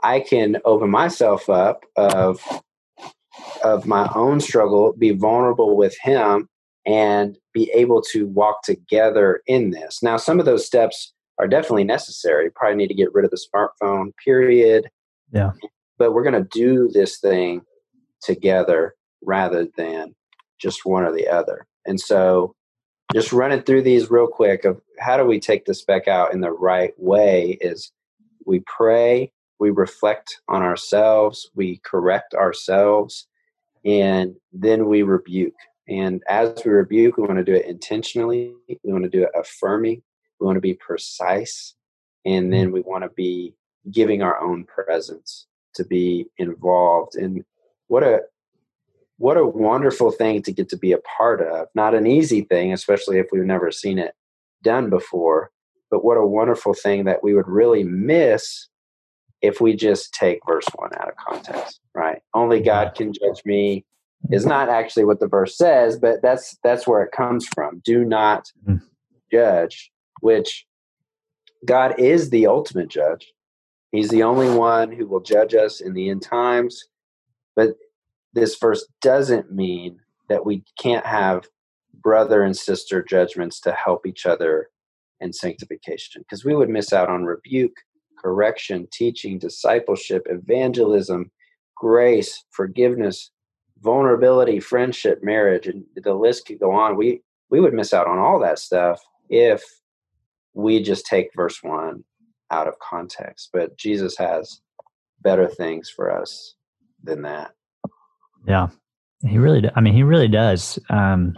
I 0.02 0.20
can 0.20 0.58
open 0.64 0.90
myself 0.90 1.48
up 1.48 1.84
of 1.96 2.40
of 3.62 3.86
my 3.86 4.10
own 4.14 4.40
struggle, 4.40 4.92
be 4.98 5.10
vulnerable 5.10 5.76
with 5.76 5.96
him, 6.00 6.48
and 6.86 7.38
be 7.52 7.70
able 7.72 8.02
to 8.02 8.26
walk 8.26 8.62
together 8.62 9.42
in 9.46 9.70
this. 9.70 10.02
Now, 10.02 10.16
some 10.16 10.40
of 10.40 10.46
those 10.46 10.66
steps 10.66 11.12
are 11.38 11.48
definitely 11.48 11.84
necessary. 11.84 12.50
Probably 12.50 12.76
need 12.76 12.88
to 12.88 12.94
get 12.94 13.12
rid 13.14 13.24
of 13.24 13.30
the 13.30 13.40
smartphone. 13.52 14.12
Period. 14.24 14.88
Yeah. 15.32 15.52
But 15.98 16.12
we're 16.12 16.24
going 16.24 16.42
to 16.42 16.48
do 16.50 16.88
this 16.88 17.18
thing 17.18 17.62
together 18.22 18.94
rather 19.22 19.66
than 19.76 20.14
just 20.58 20.84
one 20.84 21.04
or 21.04 21.12
the 21.12 21.28
other. 21.28 21.66
And 21.86 22.00
so 22.00 22.54
just 23.12 23.32
running 23.32 23.62
through 23.62 23.82
these 23.82 24.10
real 24.10 24.26
quick 24.26 24.64
of 24.64 24.80
how 24.98 25.16
do 25.16 25.24
we 25.24 25.40
take 25.40 25.64
this 25.64 25.84
back 25.84 26.08
out 26.08 26.32
in 26.32 26.40
the 26.40 26.52
right 26.52 26.92
way 26.98 27.58
is 27.60 27.92
we 28.44 28.62
pray, 28.66 29.32
we 29.58 29.70
reflect 29.70 30.40
on 30.48 30.62
ourselves, 30.62 31.50
we 31.54 31.80
correct 31.84 32.34
ourselves, 32.34 33.26
and 33.84 34.34
then 34.52 34.86
we 34.86 35.02
rebuke. 35.02 35.54
And 35.88 36.22
as 36.28 36.62
we 36.64 36.70
rebuke, 36.70 37.16
we 37.16 37.24
want 37.24 37.38
to 37.38 37.44
do 37.44 37.54
it 37.54 37.66
intentionally, 37.66 38.52
we 38.68 38.92
want 38.92 39.04
to 39.04 39.10
do 39.10 39.22
it 39.22 39.30
affirming, 39.34 40.02
we 40.40 40.46
want 40.46 40.56
to 40.56 40.60
be 40.60 40.74
precise, 40.74 41.74
and 42.24 42.52
then 42.52 42.72
we 42.72 42.80
want 42.80 43.04
to 43.04 43.10
be 43.10 43.54
giving 43.90 44.22
our 44.22 44.40
own 44.40 44.64
presence 44.64 45.46
to 45.74 45.84
be 45.84 46.26
involved. 46.36 47.14
And 47.14 47.44
what 47.86 48.02
a 48.02 48.20
what 49.16 49.36
a 49.36 49.46
wonderful 49.46 50.12
thing 50.12 50.42
to 50.42 50.52
get 50.52 50.68
to 50.68 50.76
be 50.76 50.92
a 50.92 50.98
part 50.98 51.40
of. 51.40 51.66
Not 51.74 51.94
an 51.94 52.06
easy 52.06 52.42
thing, 52.42 52.72
especially 52.72 53.18
if 53.18 53.26
we've 53.32 53.44
never 53.44 53.72
seen 53.72 53.98
it 53.98 54.14
done 54.62 54.90
before, 54.90 55.50
but 55.90 56.04
what 56.04 56.16
a 56.16 56.26
wonderful 56.26 56.74
thing 56.74 57.04
that 57.04 57.22
we 57.22 57.34
would 57.34 57.48
really 57.48 57.82
miss 57.82 58.68
if 59.40 59.60
we 59.60 59.74
just 59.74 60.12
take 60.14 60.40
verse 60.46 60.66
1 60.74 60.90
out 60.98 61.08
of 61.08 61.16
context, 61.16 61.80
right? 61.94 62.20
Only 62.34 62.60
God 62.60 62.94
can 62.94 63.12
judge 63.12 63.42
me 63.44 63.84
is 64.30 64.44
not 64.44 64.68
actually 64.68 65.04
what 65.04 65.20
the 65.20 65.28
verse 65.28 65.56
says, 65.56 65.98
but 65.98 66.20
that's 66.22 66.58
that's 66.62 66.86
where 66.86 67.02
it 67.02 67.12
comes 67.12 67.46
from. 67.46 67.80
Do 67.84 68.04
not 68.04 68.50
hmm. 68.64 68.76
judge, 69.32 69.90
which 70.20 70.66
God 71.64 71.98
is 71.98 72.30
the 72.30 72.46
ultimate 72.46 72.88
judge. 72.88 73.32
He's 73.92 74.10
the 74.10 74.22
only 74.22 74.50
one 74.50 74.92
who 74.92 75.06
will 75.06 75.20
judge 75.20 75.54
us 75.54 75.80
in 75.80 75.94
the 75.94 76.10
end 76.10 76.22
times. 76.22 76.84
But 77.56 77.70
this 78.34 78.56
verse 78.56 78.86
doesn't 79.00 79.52
mean 79.52 79.98
that 80.28 80.44
we 80.44 80.62
can't 80.78 81.06
have 81.06 81.48
brother 81.94 82.42
and 82.42 82.56
sister 82.56 83.02
judgments 83.02 83.60
to 83.60 83.72
help 83.72 84.06
each 84.06 84.26
other 84.26 84.68
in 85.20 85.32
sanctification 85.32 86.22
because 86.22 86.44
we 86.44 86.54
would 86.54 86.68
miss 86.68 86.92
out 86.92 87.08
on 87.08 87.24
rebuke, 87.24 87.76
correction, 88.22 88.86
teaching, 88.92 89.38
discipleship, 89.38 90.26
evangelism, 90.28 91.30
grace, 91.76 92.44
forgiveness, 92.50 93.30
vulnerability, 93.80 94.60
friendship, 94.60 95.22
marriage, 95.22 95.66
and 95.66 95.84
the 95.96 96.14
list 96.14 96.46
could 96.46 96.60
go 96.60 96.72
on. 96.72 96.96
We 96.96 97.22
we 97.50 97.60
would 97.60 97.74
miss 97.74 97.94
out 97.94 98.06
on 98.06 98.18
all 98.18 98.38
that 98.40 98.58
stuff 98.58 99.00
if 99.30 99.64
we 100.58 100.82
just 100.82 101.06
take 101.06 101.30
verse 101.36 101.62
1 101.62 102.02
out 102.50 102.66
of 102.66 102.74
context. 102.80 103.50
But 103.52 103.78
Jesus 103.78 104.16
has 104.18 104.60
better 105.22 105.46
things 105.46 105.88
for 105.88 106.10
us 106.10 106.56
than 107.02 107.22
that. 107.22 107.52
Yeah, 108.46 108.68
he 109.20 109.38
really. 109.38 109.70
I 109.76 109.80
mean, 109.80 109.94
he 109.94 110.02
really 110.02 110.28
does. 110.28 110.78
Um, 110.90 111.34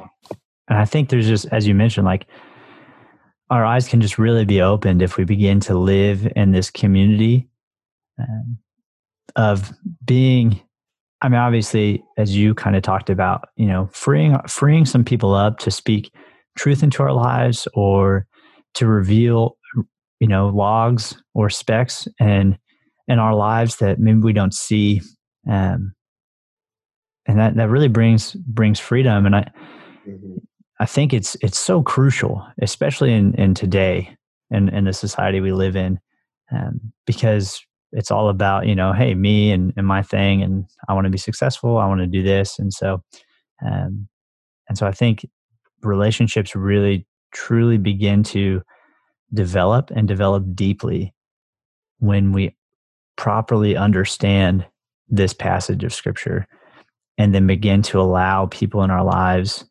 and 0.69 0.79
I 0.79 0.87
think 0.87 1.11
there's 1.11 1.29
just, 1.29 1.47
as 1.53 1.67
you 1.67 1.75
mentioned, 1.75 2.07
like 2.07 2.27
our 3.51 3.65
eyes 3.65 3.89
can 3.89 4.01
just 4.01 4.19
really 4.19 4.47
be 4.47 4.63
opened 4.63 5.03
if 5.03 5.19
we 5.19 5.25
begin 5.25 5.61
to 5.61 5.75
live 5.75 6.27
in 6.35 6.53
this 6.53 6.71
community 6.71 7.49
um, 8.19 8.59
of 9.37 9.71
being. 10.05 10.61
I 11.21 11.29
mean, 11.29 11.41
obviously, 11.41 12.03
as 12.17 12.35
you 12.35 12.55
kind 12.55 12.75
of 12.75 12.83
talked 12.83 13.11
about, 13.11 13.51
you 13.57 13.67
know, 13.67 13.91
freeing 13.93 14.39
freeing 14.49 14.87
some 14.87 15.05
people 15.05 15.35
up 15.35 15.59
to 15.59 15.71
speak 15.71 16.11
truth 16.57 16.83
into 16.83 17.03
our 17.03 17.13
lives 17.13 17.69
or 17.75 18.27
to 18.75 18.87
reveal, 18.87 19.57
you 20.21 20.29
know, 20.29 20.49
logs 20.49 21.21
or 21.35 21.51
specks 21.51 22.07
and 22.19 22.59
in 23.09 23.19
our 23.19 23.35
lives 23.35 23.77
that 23.77 23.99
maybe 23.99 24.21
we 24.21 24.33
don't 24.33 24.55
see. 24.55 25.01
Um, 25.51 25.95
and 27.27 27.39
that 27.39 27.57
that 27.57 27.69
really 27.69 27.89
brings 27.89 28.33
brings 28.33 28.81
freedom 28.81 29.27
and 29.27 29.37
i 29.37 29.51
mm-hmm. 30.07 30.37
i 30.81 30.87
think 30.87 31.13
it's 31.13 31.37
it's 31.41 31.59
so 31.59 31.83
crucial 31.83 32.45
especially 32.61 33.13
in 33.13 33.35
in 33.35 33.55
today 33.55 34.17
and 34.51 34.69
in, 34.71 34.85
the 34.85 34.93
society 34.93 35.41
we 35.41 35.53
live 35.53 35.77
in 35.77 36.01
um, 36.51 36.93
because 37.07 37.65
it's 37.93 38.11
all 38.11 38.29
about 38.29 38.67
you 38.67 38.75
know 38.75 38.93
hey 38.93 39.15
me 39.15 39.53
and, 39.53 39.73
and 39.77 39.87
my 39.87 40.03
thing 40.03 40.43
and 40.43 40.65
i 40.89 40.95
want 40.95 41.05
to 41.05 41.11
be 41.11 41.19
successful 41.19 41.79
i 41.79 41.87
want 41.87 42.01
to 42.01 42.07
do 42.07 42.23
this 42.23 42.59
and 42.59 42.73
so 42.73 43.03
um, 43.65 44.09
and 44.69 44.77
so 44.77 44.87
i 44.87 44.93
think 44.93 45.25
relationships 45.83 46.57
really 46.57 47.07
truly 47.33 47.79
begin 47.79 48.23
to 48.23 48.63
develop 49.33 49.91
and 49.91 50.09
develop 50.09 50.45
deeply 50.55 51.15
when 51.99 52.33
we 52.33 52.57
properly 53.17 53.77
understand 53.77 54.67
this 55.09 55.33
passage 55.33 55.85
of 55.85 55.93
scripture 55.93 56.47
and 57.19 57.35
then 57.35 57.47
begin 57.47 57.83
to 57.83 58.01
allow 58.01 58.47
people 58.47 58.83
in 58.83 58.91
our 58.91 59.05
lives 59.05 59.65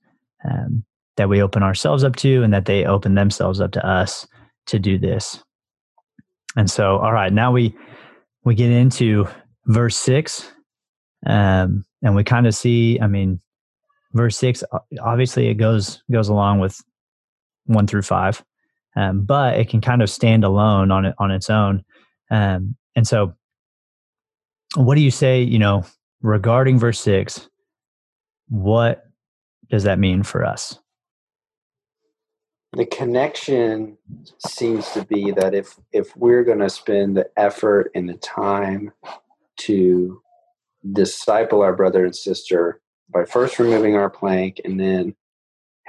um, 0.46 0.84
that 1.18 1.30
we 1.30 1.42
open 1.42 1.64
ourselves 1.64 2.04
up 2.04 2.16
to 2.16 2.44
and 2.44 2.54
that 2.54 2.66
they 2.66 2.86
open 2.86 3.16
themselves 3.16 3.60
up 3.60 3.72
to 3.72 3.86
us 3.86 4.28
to 4.68 4.80
do 4.80 4.98
this. 4.98 5.44
And 6.56 6.70
so 6.70 6.98
all 6.98 7.12
right 7.12 7.34
now 7.34 7.52
we 7.52 7.76
we 8.44 8.56
get 8.56 8.72
into 8.72 9.28
verse 9.66 9.98
six 9.98 10.52
um, 11.26 11.86
and 12.02 12.16
we 12.16 12.24
kind 12.24 12.48
of 12.48 12.56
see 12.56 13.00
i 13.02 13.08
mean 13.08 13.40
verse 14.14 14.38
six 14.38 14.64
obviously 15.02 15.48
it 15.48 15.56
goes 15.56 16.02
goes 16.12 16.30
along 16.30 16.60
with 16.60 16.82
one 17.70 17.88
through 17.88 18.02
five 18.02 18.44
um, 18.96 19.24
but 19.24 19.58
it 19.58 19.70
can 19.70 19.82
kind 19.82 20.02
of 20.02 20.10
stand 20.10 20.44
alone 20.44 20.92
on 20.92 21.06
it 21.06 21.16
on 21.20 21.32
its 21.32 21.50
own 21.50 21.84
um, 22.32 22.76
and 22.96 23.08
so 23.08 23.34
what 24.76 24.96
do 24.96 25.02
you 25.02 25.12
say 25.12 25.42
you 25.42 25.60
know 25.60 25.86
regarding 26.22 26.80
verse 26.80 27.00
6, 27.02 27.50
what 28.50 29.06
does 29.70 29.84
that 29.84 30.00
mean 30.00 30.24
for 30.24 30.46
us? 30.46 30.80
The 32.74 32.86
connection 32.86 33.98
seems 34.38 34.90
to 34.92 35.04
be 35.06 35.32
that 35.32 35.56
if 35.56 35.80
if 35.92 36.16
we're 36.16 36.44
going 36.44 36.60
to 36.60 36.70
spend 36.70 37.18
the 37.18 37.28
effort 37.36 37.90
and 37.96 38.08
the 38.08 38.14
time 38.16 38.92
to 39.62 40.22
disciple 40.94 41.62
our 41.62 41.76
brother 41.76 42.06
and 42.06 42.16
sister 42.16 42.80
by 43.10 43.26
first 43.26 43.58
removing 43.58 43.96
our 43.96 44.10
plank 44.10 44.62
and 44.64 44.80
then 44.80 45.16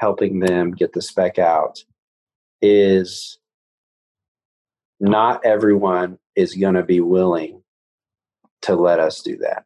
helping 0.00 0.40
them 0.40 0.70
get 0.70 0.94
the 0.94 1.02
speck 1.02 1.38
out 1.38 1.84
is 2.62 3.38
not 4.98 5.44
everyone 5.44 6.18
is 6.34 6.54
going 6.54 6.74
to 6.74 6.82
be 6.82 7.00
willing 7.00 7.62
to 8.62 8.74
let 8.74 8.98
us 8.98 9.20
do 9.20 9.36
that. 9.36 9.64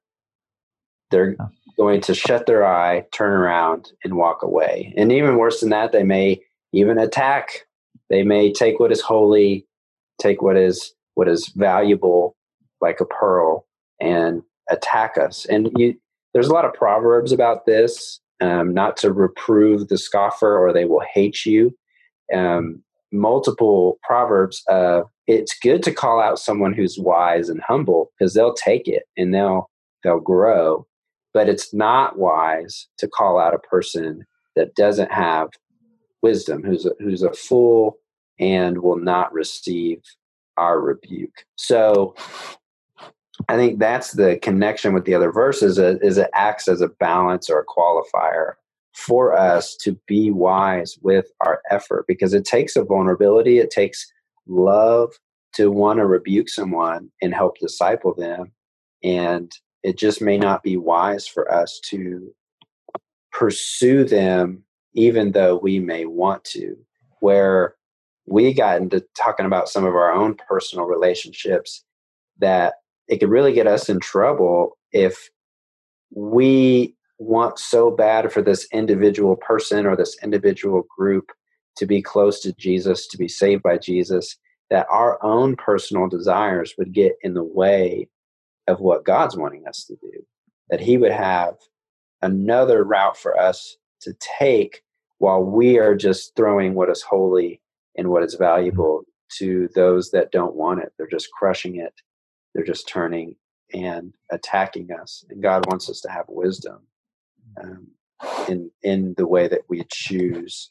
They're 1.12 1.36
going 1.76 2.00
to 2.02 2.14
shut 2.14 2.46
their 2.46 2.66
eye, 2.66 3.06
turn 3.12 3.32
around, 3.32 3.92
and 4.02 4.16
walk 4.16 4.42
away. 4.42 4.92
And 4.96 5.12
even 5.12 5.36
worse 5.36 5.60
than 5.60 5.70
that, 5.70 5.92
they 5.92 6.02
may 6.02 6.40
even 6.72 6.98
attack. 6.98 7.66
They 8.10 8.24
may 8.24 8.52
take 8.52 8.80
what 8.80 8.90
is 8.90 9.00
holy, 9.00 9.66
take 10.20 10.42
what 10.42 10.56
is 10.56 10.94
what 11.14 11.28
is 11.28 11.52
valuable, 11.54 12.34
like 12.80 13.00
a 13.00 13.04
pearl, 13.04 13.66
and 14.00 14.42
attack 14.68 15.16
us. 15.16 15.46
And 15.46 15.70
you, 15.76 15.94
there's 16.32 16.48
a 16.48 16.52
lot 16.52 16.64
of 16.64 16.74
proverbs 16.74 17.30
about 17.30 17.66
this. 17.66 18.20
Um, 18.40 18.74
not 18.74 18.96
to 18.98 19.12
reprove 19.12 19.88
the 19.88 19.98
scoffer, 19.98 20.58
or 20.58 20.72
they 20.72 20.84
will 20.84 21.04
hate 21.12 21.46
you. 21.46 21.76
Um, 22.32 22.82
multiple 23.12 23.98
proverbs. 24.02 24.62
Uh, 24.68 25.02
it's 25.26 25.56
good 25.58 25.82
to 25.84 25.92
call 25.92 26.20
out 26.20 26.38
someone 26.38 26.72
who's 26.72 26.98
wise 26.98 27.48
and 27.48 27.60
humble 27.66 28.10
because 28.18 28.34
they'll 28.34 28.54
take 28.54 28.88
it 28.88 29.04
and 29.16 29.32
they'll 29.32 29.70
they'll 30.02 30.20
grow 30.20 30.86
but 31.34 31.48
it's 31.48 31.74
not 31.74 32.16
wise 32.16 32.86
to 32.96 33.08
call 33.08 33.38
out 33.38 33.54
a 33.54 33.58
person 33.58 34.24
that 34.56 34.74
doesn't 34.76 35.12
have 35.12 35.48
wisdom, 36.22 36.62
who's 36.62 36.86
a, 36.86 36.92
who's 37.00 37.24
a 37.24 37.32
fool 37.32 37.98
and 38.38 38.78
will 38.78 38.96
not 38.96 39.32
receive 39.32 40.00
our 40.56 40.80
rebuke. 40.80 41.44
So 41.56 42.14
I 43.48 43.56
think 43.56 43.78
that's 43.78 44.12
the 44.12 44.38
connection 44.38 44.94
with 44.94 45.04
the 45.04 45.14
other 45.14 45.32
verses 45.32 45.78
uh, 45.78 45.96
is 46.02 46.18
it 46.18 46.30
acts 46.34 46.68
as 46.68 46.80
a 46.80 46.88
balance 46.88 47.50
or 47.50 47.58
a 47.60 47.66
qualifier 47.66 48.52
for 48.92 49.36
us 49.36 49.76
to 49.76 49.98
be 50.06 50.30
wise 50.30 50.96
with 51.02 51.26
our 51.40 51.60
effort 51.70 52.06
because 52.06 52.32
it 52.32 52.44
takes 52.44 52.76
a 52.76 52.84
vulnerability, 52.84 53.58
it 53.58 53.70
takes 53.70 54.10
love 54.46 55.12
to 55.54 55.70
want 55.70 55.98
to 55.98 56.06
rebuke 56.06 56.48
someone 56.48 57.10
and 57.20 57.34
help 57.34 57.58
disciple 57.58 58.14
them. 58.14 58.52
And 59.02 59.52
it 59.82 59.98
just 59.98 60.22
may 60.22 60.38
not 60.38 60.62
be 60.62 60.76
wise 60.76 61.26
for 61.26 61.52
us 61.52 61.80
to 61.86 62.32
pursue 63.32 64.04
them 64.04 64.62
even 64.94 65.32
though 65.32 65.56
we 65.56 65.80
may 65.80 66.04
want 66.06 66.44
to 66.44 66.76
where 67.20 67.74
we 68.26 68.54
got 68.54 68.80
into 68.80 69.04
talking 69.16 69.44
about 69.44 69.68
some 69.68 69.84
of 69.84 69.94
our 69.94 70.12
own 70.12 70.36
personal 70.48 70.84
relationships 70.84 71.84
that 72.38 72.74
it 73.08 73.18
could 73.18 73.30
really 73.30 73.52
get 73.52 73.66
us 73.66 73.88
in 73.88 74.00
trouble 74.00 74.76
if 74.92 75.30
we 76.10 76.94
want 77.18 77.58
so 77.58 77.90
bad 77.90 78.32
for 78.32 78.42
this 78.42 78.66
individual 78.72 79.36
person 79.36 79.86
or 79.86 79.96
this 79.96 80.16
individual 80.22 80.84
group 80.96 81.30
to 81.76 81.86
be 81.86 82.02
close 82.02 82.40
to 82.40 82.52
Jesus, 82.54 83.06
to 83.08 83.18
be 83.18 83.28
saved 83.28 83.62
by 83.62 83.78
Jesus, 83.78 84.36
that 84.70 84.86
our 84.90 85.22
own 85.24 85.56
personal 85.56 86.08
desires 86.08 86.74
would 86.78 86.92
get 86.92 87.14
in 87.22 87.34
the 87.34 87.44
way 87.44 88.08
of 88.66 88.80
what 88.80 89.04
God's 89.04 89.36
wanting 89.36 89.66
us 89.66 89.84
to 89.84 89.96
do. 89.96 90.24
That 90.70 90.80
He 90.80 90.96
would 90.96 91.12
have 91.12 91.56
another 92.22 92.84
route 92.84 93.16
for 93.16 93.38
us 93.38 93.76
to 94.00 94.14
take 94.38 94.82
while 95.18 95.42
we 95.42 95.78
are 95.78 95.94
just 95.94 96.34
throwing 96.36 96.74
what 96.74 96.90
is 96.90 97.02
holy 97.02 97.60
and 97.96 98.08
what 98.08 98.22
is 98.22 98.34
mm-hmm. 98.34 98.44
valuable 98.44 99.02
to 99.38 99.68
those 99.74 100.10
that 100.10 100.32
don't 100.32 100.54
want 100.54 100.80
it. 100.80 100.92
They're 100.96 101.06
just 101.06 101.30
crushing 101.32 101.76
it, 101.76 101.94
they're 102.54 102.64
just 102.64 102.88
turning 102.88 103.36
and 103.72 104.14
attacking 104.30 104.90
us. 104.92 105.24
And 105.30 105.42
God 105.42 105.66
wants 105.66 105.90
us 105.90 106.00
to 106.02 106.10
have 106.10 106.26
wisdom 106.28 106.80
um, 107.62 107.88
in 108.48 108.70
in 108.82 109.14
the 109.16 109.26
way 109.26 109.48
that 109.48 109.62
we 109.68 109.84
choose 109.90 110.70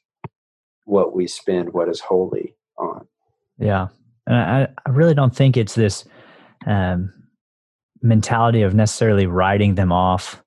what 0.85 1.15
we 1.15 1.27
spend 1.27 1.73
what 1.73 1.89
is 1.89 1.99
holy 1.99 2.55
on. 2.77 3.07
Yeah, 3.57 3.87
and 4.27 4.35
I, 4.35 4.67
I 4.85 4.89
really 4.89 5.13
don't 5.13 5.35
think 5.35 5.57
it's 5.57 5.75
this 5.75 6.05
um, 6.65 7.13
mentality 8.01 8.61
of 8.61 8.73
necessarily 8.73 9.25
writing 9.25 9.75
them 9.75 9.91
off 9.91 10.41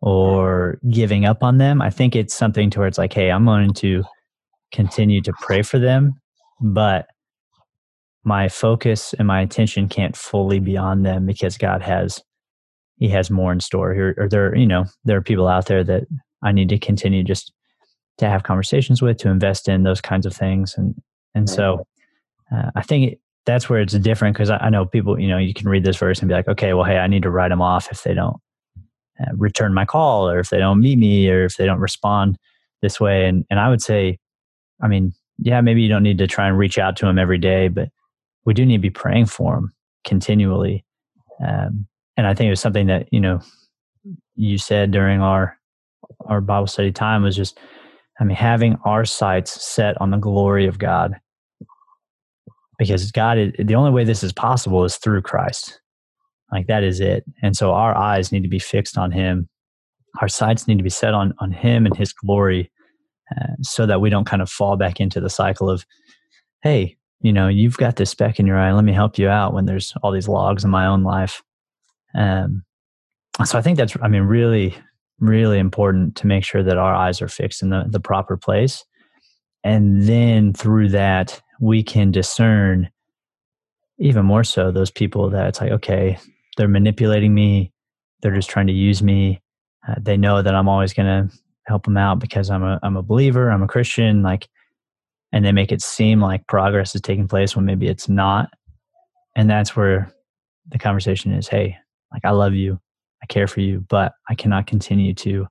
or 0.00 0.78
giving 0.90 1.24
up 1.24 1.42
on 1.42 1.58
them. 1.58 1.80
I 1.80 1.90
think 1.90 2.16
it's 2.16 2.34
something 2.34 2.70
towards 2.70 2.98
like, 2.98 3.12
hey, 3.12 3.30
I'm 3.30 3.44
going 3.44 3.72
to 3.74 4.02
continue 4.72 5.20
to 5.22 5.32
pray 5.40 5.62
for 5.62 5.78
them, 5.78 6.20
but 6.60 7.06
my 8.24 8.48
focus 8.48 9.14
and 9.14 9.26
my 9.26 9.40
attention 9.40 9.88
can't 9.88 10.16
fully 10.16 10.60
be 10.60 10.76
on 10.76 11.02
them 11.02 11.26
because 11.26 11.58
God 11.58 11.82
has 11.82 12.22
he 12.98 13.08
has 13.08 13.30
more 13.30 13.52
in 13.52 13.58
store 13.58 13.94
here. 13.94 14.14
Or 14.16 14.28
there 14.28 14.54
you 14.56 14.66
know 14.66 14.84
there 15.04 15.16
are 15.16 15.22
people 15.22 15.48
out 15.48 15.66
there 15.66 15.82
that 15.84 16.04
I 16.42 16.52
need 16.52 16.68
to 16.68 16.78
continue 16.78 17.24
just 17.24 17.52
to 18.18 18.28
have 18.28 18.42
conversations 18.42 19.02
with 19.02 19.16
to 19.18 19.28
invest 19.28 19.68
in 19.68 19.82
those 19.82 20.00
kinds 20.00 20.26
of 20.26 20.34
things. 20.34 20.74
And 20.76 20.94
and 21.34 21.48
so 21.48 21.86
uh, 22.54 22.70
I 22.76 22.82
think 22.82 23.12
it, 23.12 23.20
that's 23.44 23.68
where 23.68 23.80
it's 23.80 23.94
different 23.94 24.36
because 24.36 24.50
I, 24.50 24.58
I, 24.58 24.70
know 24.70 24.84
people 24.84 25.18
you 25.18 25.28
know 25.28 25.38
you 25.38 25.54
can 25.54 25.68
read 25.68 25.84
this 25.84 25.96
verse 25.96 26.20
and 26.20 26.28
be 26.28 26.34
like 26.34 26.46
okay 26.46 26.74
well 26.74 26.84
hey 26.84 26.98
I 26.98 27.08
need 27.08 27.24
to 27.24 27.30
write 27.30 27.48
them 27.48 27.62
off 27.62 27.90
if 27.90 28.04
they 28.04 28.14
don't 28.14 28.36
uh, 29.20 29.32
return 29.36 29.74
my 29.74 29.84
call 29.84 30.28
or 30.28 30.38
if 30.38 30.50
they 30.50 30.58
don't 30.58 30.80
meet 30.80 30.98
me 30.98 31.28
or 31.28 31.44
if 31.44 31.56
they 31.56 31.66
don't 31.66 31.80
respond 31.80 32.38
this 32.82 33.00
way. 33.00 33.26
And 33.26 33.44
and 33.50 33.58
I 33.58 33.68
would 33.68 33.82
say 33.82 34.18
I 34.80 34.86
mean 34.86 35.12
yeah 35.38 35.60
maybe 35.60 35.82
you 35.82 35.88
don't 35.88 36.04
need 36.04 36.18
to 36.18 36.28
try 36.28 36.46
and 36.46 36.56
reach 36.56 36.78
out 36.78 36.96
to 36.98 37.06
them 37.06 37.18
every 37.18 37.38
day 37.38 37.66
but 37.66 37.88
we 38.44 38.54
do 38.54 38.66
need 38.66 38.76
to 38.76 38.82
be 38.82 38.90
praying 38.90 39.26
for 39.26 39.54
them 39.54 39.72
continually. 40.04 40.84
Um, 41.46 41.86
and 42.16 42.26
I 42.26 42.34
think 42.34 42.48
it 42.48 42.50
was 42.50 42.60
something 42.60 42.86
that, 42.88 43.08
you 43.12 43.20
know, 43.20 43.40
you 44.34 44.58
said 44.58 44.90
during 44.90 45.20
our, 45.20 45.58
our 46.26 46.40
Bible 46.40 46.66
study 46.66 46.92
time 46.92 47.22
was 47.22 47.36
just, 47.36 47.58
I 48.20 48.24
mean, 48.24 48.36
having 48.36 48.76
our 48.84 49.04
sights 49.04 49.64
set 49.64 50.00
on 50.00 50.10
the 50.10 50.16
glory 50.18 50.66
of 50.66 50.78
God. 50.78 51.18
Because 52.78 53.12
God, 53.12 53.38
is, 53.38 53.52
the 53.58 53.74
only 53.74 53.90
way 53.90 54.04
this 54.04 54.22
is 54.22 54.32
possible 54.32 54.84
is 54.84 54.96
through 54.96 55.22
Christ. 55.22 55.80
Like 56.50 56.66
that 56.66 56.82
is 56.82 57.00
it. 57.00 57.24
And 57.42 57.56
so 57.56 57.72
our 57.72 57.96
eyes 57.96 58.32
need 58.32 58.42
to 58.42 58.48
be 58.48 58.58
fixed 58.58 58.98
on 58.98 59.12
Him. 59.12 59.48
Our 60.20 60.28
sights 60.28 60.68
need 60.68 60.78
to 60.78 60.84
be 60.84 60.90
set 60.90 61.14
on 61.14 61.32
on 61.38 61.52
Him 61.52 61.86
and 61.86 61.96
His 61.96 62.12
glory, 62.12 62.70
uh, 63.34 63.54
so 63.62 63.86
that 63.86 64.00
we 64.00 64.10
don't 64.10 64.26
kind 64.26 64.42
of 64.42 64.50
fall 64.50 64.76
back 64.76 65.00
into 65.00 65.20
the 65.20 65.30
cycle 65.30 65.70
of, 65.70 65.86
hey, 66.62 66.96
you 67.22 67.32
know, 67.32 67.48
you've 67.48 67.76
got 67.76 67.96
this 67.96 68.10
speck 68.10 68.40
in 68.40 68.46
your 68.46 68.58
eye. 68.58 68.72
Let 68.72 68.84
me 68.84 68.92
help 68.92 69.16
you 69.16 69.28
out 69.28 69.54
when 69.54 69.64
there's 69.64 69.94
all 70.02 70.10
these 70.10 70.28
logs 70.28 70.64
in 70.64 70.70
my 70.70 70.86
own 70.86 71.04
life. 71.04 71.42
Um, 72.14 72.64
so 73.44 73.58
I 73.58 73.62
think 73.62 73.78
that's, 73.78 73.96
I 74.02 74.08
mean, 74.08 74.22
really, 74.22 74.76
really 75.20 75.58
important 75.58 76.16
to 76.16 76.26
make 76.26 76.44
sure 76.44 76.62
that 76.62 76.76
our 76.76 76.94
eyes 76.94 77.22
are 77.22 77.28
fixed 77.28 77.62
in 77.62 77.70
the, 77.70 77.84
the 77.88 78.00
proper 78.00 78.36
place. 78.36 78.84
And 79.64 80.02
then 80.02 80.52
through 80.52 80.88
that, 80.90 81.40
we 81.60 81.84
can 81.84 82.10
discern 82.10 82.90
even 83.98 84.26
more 84.26 84.42
so 84.42 84.72
those 84.72 84.90
people 84.90 85.30
that 85.30 85.46
it's 85.46 85.60
like, 85.60 85.70
okay, 85.70 86.18
they're 86.56 86.66
manipulating 86.66 87.32
me. 87.32 87.72
They're 88.20 88.34
just 88.34 88.50
trying 88.50 88.66
to 88.66 88.72
use 88.72 89.00
me. 89.00 89.40
Uh, 89.86 89.94
they 90.00 90.16
know 90.16 90.42
that 90.42 90.54
I'm 90.54 90.68
always 90.68 90.92
going 90.92 91.28
to 91.28 91.36
help 91.66 91.84
them 91.84 91.96
out 91.96 92.18
because 92.18 92.50
I'm 92.50 92.64
a, 92.64 92.80
I'm 92.82 92.96
a 92.96 93.02
believer. 93.02 93.50
I'm 93.50 93.62
a 93.62 93.68
Christian. 93.68 94.22
Like, 94.22 94.48
and 95.32 95.44
they 95.44 95.52
make 95.52 95.72
it 95.72 95.82
seem 95.82 96.20
like 96.20 96.46
progress 96.46 96.94
is 96.94 97.00
taking 97.00 97.26
place 97.26 97.56
when 97.56 97.64
maybe 97.64 97.88
it's 97.88 98.08
not. 98.08 98.50
And 99.34 99.48
that's 99.48 99.74
where 99.74 100.12
the 100.68 100.78
conversation 100.78 101.32
is 101.32 101.48
hey, 101.48 101.76
like 102.12 102.24
I 102.24 102.30
love 102.30 102.54
you, 102.54 102.78
I 103.22 103.26
care 103.26 103.46
for 103.46 103.60
you, 103.60 103.84
but 103.88 104.12
I 104.28 104.34
cannot 104.34 104.66
continue 104.66 105.14
to 105.14 105.46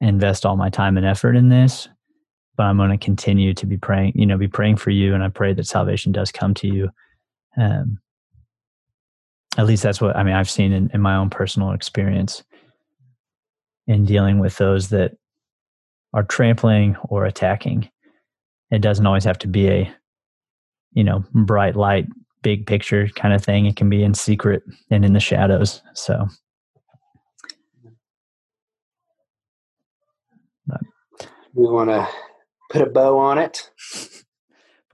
invest 0.00 0.46
all 0.46 0.56
my 0.56 0.70
time 0.70 0.96
and 0.96 1.04
effort 1.04 1.36
in 1.36 1.48
this. 1.48 1.88
But 2.56 2.64
I'm 2.64 2.76
going 2.76 2.90
to 2.90 2.98
continue 2.98 3.54
to 3.54 3.66
be 3.66 3.78
praying, 3.78 4.12
you 4.14 4.26
know, 4.26 4.36
be 4.36 4.48
praying 4.48 4.76
for 4.76 4.90
you. 4.90 5.14
And 5.14 5.24
I 5.24 5.28
pray 5.28 5.54
that 5.54 5.66
salvation 5.66 6.12
does 6.12 6.30
come 6.30 6.54
to 6.54 6.66
you. 6.66 6.90
Um, 7.56 7.98
at 9.56 9.66
least 9.66 9.82
that's 9.82 10.00
what 10.00 10.16
I 10.16 10.22
mean, 10.22 10.34
I've 10.34 10.50
seen 10.50 10.72
in, 10.72 10.90
in 10.94 11.00
my 11.00 11.16
own 11.16 11.30
personal 11.30 11.72
experience 11.72 12.44
in 13.86 14.04
dealing 14.04 14.38
with 14.38 14.56
those 14.58 14.90
that 14.90 15.12
are 16.12 16.22
trampling 16.22 16.96
or 17.08 17.24
attacking 17.24 17.88
it 18.70 18.80
doesn't 18.80 19.06
always 19.06 19.24
have 19.24 19.38
to 19.38 19.48
be 19.48 19.68
a 19.68 19.94
you 20.92 21.04
know 21.04 21.24
bright 21.32 21.76
light 21.76 22.06
big 22.42 22.66
picture 22.66 23.08
kind 23.16 23.34
of 23.34 23.44
thing. 23.44 23.66
It 23.66 23.76
can 23.76 23.90
be 23.90 24.02
in 24.02 24.14
secret 24.14 24.62
and 24.90 25.04
in 25.04 25.12
the 25.12 25.20
shadows 25.20 25.82
so. 25.94 26.26
But, 30.66 30.80
we 31.54 31.66
want 31.66 31.90
to 31.90 32.08
put 32.70 32.82
a 32.82 32.86
bow 32.86 33.18
on 33.18 33.38
it? 33.38 33.70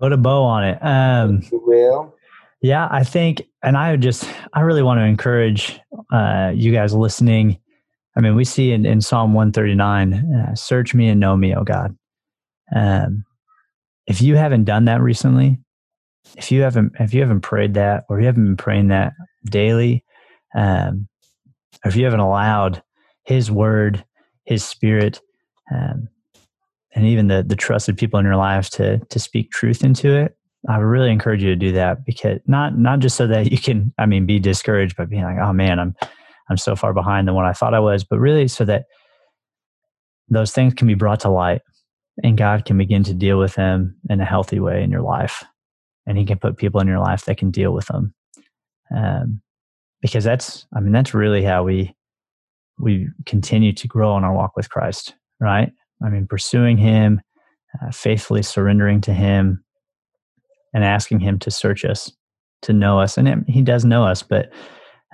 Put 0.01 0.13
a 0.13 0.17
bow 0.17 0.43
on 0.43 0.65
it 0.65 0.79
um 0.83 1.43
we 1.51 1.59
will. 1.59 2.15
yeah 2.61 2.87
i 2.91 3.03
think 3.03 3.43
and 3.63 3.79
i 3.79 3.91
would 3.91 4.03
just 4.03 4.29
i 4.53 4.61
really 4.61 4.83
want 4.83 4.99
to 4.99 5.05
encourage 5.05 5.81
uh 6.13 6.53
you 6.55 6.73
guys 6.73 6.95
listening. 6.95 7.59
I 8.17 8.21
mean 8.21 8.35
we 8.35 8.45
see 8.45 8.73
in, 8.73 8.85
in 8.85 9.01
psalm 9.01 9.33
139 9.35 10.13
uh, 10.13 10.55
search 10.55 10.95
me 10.95 11.09
and 11.09 11.21
know 11.21 11.37
me 11.37 11.55
oh 11.55 11.65
god. 11.65 11.97
Um 12.75 13.25
if 14.07 14.23
you 14.23 14.37
haven't 14.37 14.65
done 14.65 14.85
that 14.87 15.01
recently, 15.01 15.59
if 16.37 16.51
you 16.51 16.63
haven't 16.63 16.93
if 16.99 17.15
you 17.15 17.21
haven't 17.21 17.41
prayed 17.41 17.75
that 17.75 18.05
or 18.09 18.21
you 18.21 18.27
haven't 18.27 18.45
been 18.45 18.57
praying 18.57 18.89
that 18.89 19.13
daily, 19.45 20.05
um, 20.55 21.09
or 21.85 21.89
if 21.89 21.97
you 21.97 22.05
haven't 22.05 22.21
allowed 22.21 22.83
His 23.25 23.51
Word, 23.51 24.05
His 24.45 24.65
Spirit, 24.65 25.21
um, 25.75 26.09
and 26.95 27.05
even 27.07 27.29
the 27.29 27.43
the 27.43 27.57
trusted 27.57 27.97
people 27.97 28.19
in 28.19 28.27
your 28.27 28.37
life 28.37 28.71
to 28.71 28.99
to 28.99 29.19
speak 29.19 29.51
truth 29.51 29.85
into 29.85 30.15
it, 30.15 30.37
I 30.69 30.79
would 30.79 30.85
really 30.85 31.11
encourage 31.11 31.43
you 31.43 31.51
to 31.51 31.57
do 31.57 31.73
that 31.73 32.05
because 32.05 32.41
not 32.47 32.77
not 32.77 33.01
just 33.01 33.17
so 33.17 33.27
that 33.27 33.51
you 33.51 33.59
can, 33.59 33.93
I 33.99 34.07
mean, 34.07 34.27
be 34.27 34.39
discouraged 34.39 34.97
by 34.97 35.05
being 35.05 35.23
like, 35.23 35.39
oh 35.39 35.53
man, 35.53 35.79
I'm 35.79 35.95
I'm 36.49 36.57
so 36.57 36.77
far 36.77 36.93
behind 36.93 37.29
than 37.29 37.35
what 37.35 37.47
I 37.47 37.53
thought 37.53 37.75
I 37.75 37.81
was, 37.81 38.05
but 38.05 38.19
really 38.19 38.49
so 38.49 38.65
that 38.65 38.85
those 40.29 40.53
things 40.53 40.75
can 40.75 40.87
be 40.87 40.95
brought 40.95 41.21
to 41.21 41.29
light 41.29 41.63
and 42.23 42.39
God 42.39 42.65
can 42.65 42.79
begin 42.79 43.05
to 43.05 43.15
deal 43.15 43.39
with 43.39 43.55
them 43.55 43.97
in 44.09 44.21
a 44.21 44.25
healthy 44.25 44.61
way 44.61 44.83
in 44.83 44.91
your 44.91 45.03
life. 45.03 45.45
And 46.07 46.17
He 46.17 46.25
can 46.25 46.39
put 46.39 46.57
people 46.57 46.81
in 46.81 46.87
your 46.87 47.01
life 47.01 47.25
that 47.25 47.39
can 47.39 47.51
deal 47.51 47.73
with 47.73 47.87
them. 47.87 48.15
Um, 48.95 49.41
because 50.01 50.25
that's, 50.25 50.67
I 50.75 50.81
mean, 50.81 50.93
that's 50.93 51.15
really 51.15 51.43
how 51.43 51.65
we 51.65 51.95
we 52.79 53.09
continue 53.25 53.73
to 53.73 53.89
grow 53.89 54.17
in 54.17 54.25
our 54.25 54.35
walk 54.35 54.55
with 54.55 54.69
Christ, 54.69 55.15
right? 55.41 55.73
I 56.05 56.11
mean, 56.11 56.27
pursuing 56.27 56.77
Him, 56.77 57.21
uh, 57.83 57.91
faithfully 57.91 58.43
surrendering 58.43 59.01
to 59.03 59.15
Him, 59.15 59.65
and 60.75 60.85
asking 60.85 61.21
Him 61.21 61.39
to 61.41 61.51
search 61.51 61.85
us, 61.85 62.13
to 62.63 62.73
know 62.73 63.01
us. 63.01 63.17
And 63.17 63.47
He 63.49 63.63
does 63.63 63.85
know 63.85 64.05
us, 64.05 64.23
but 64.23 64.53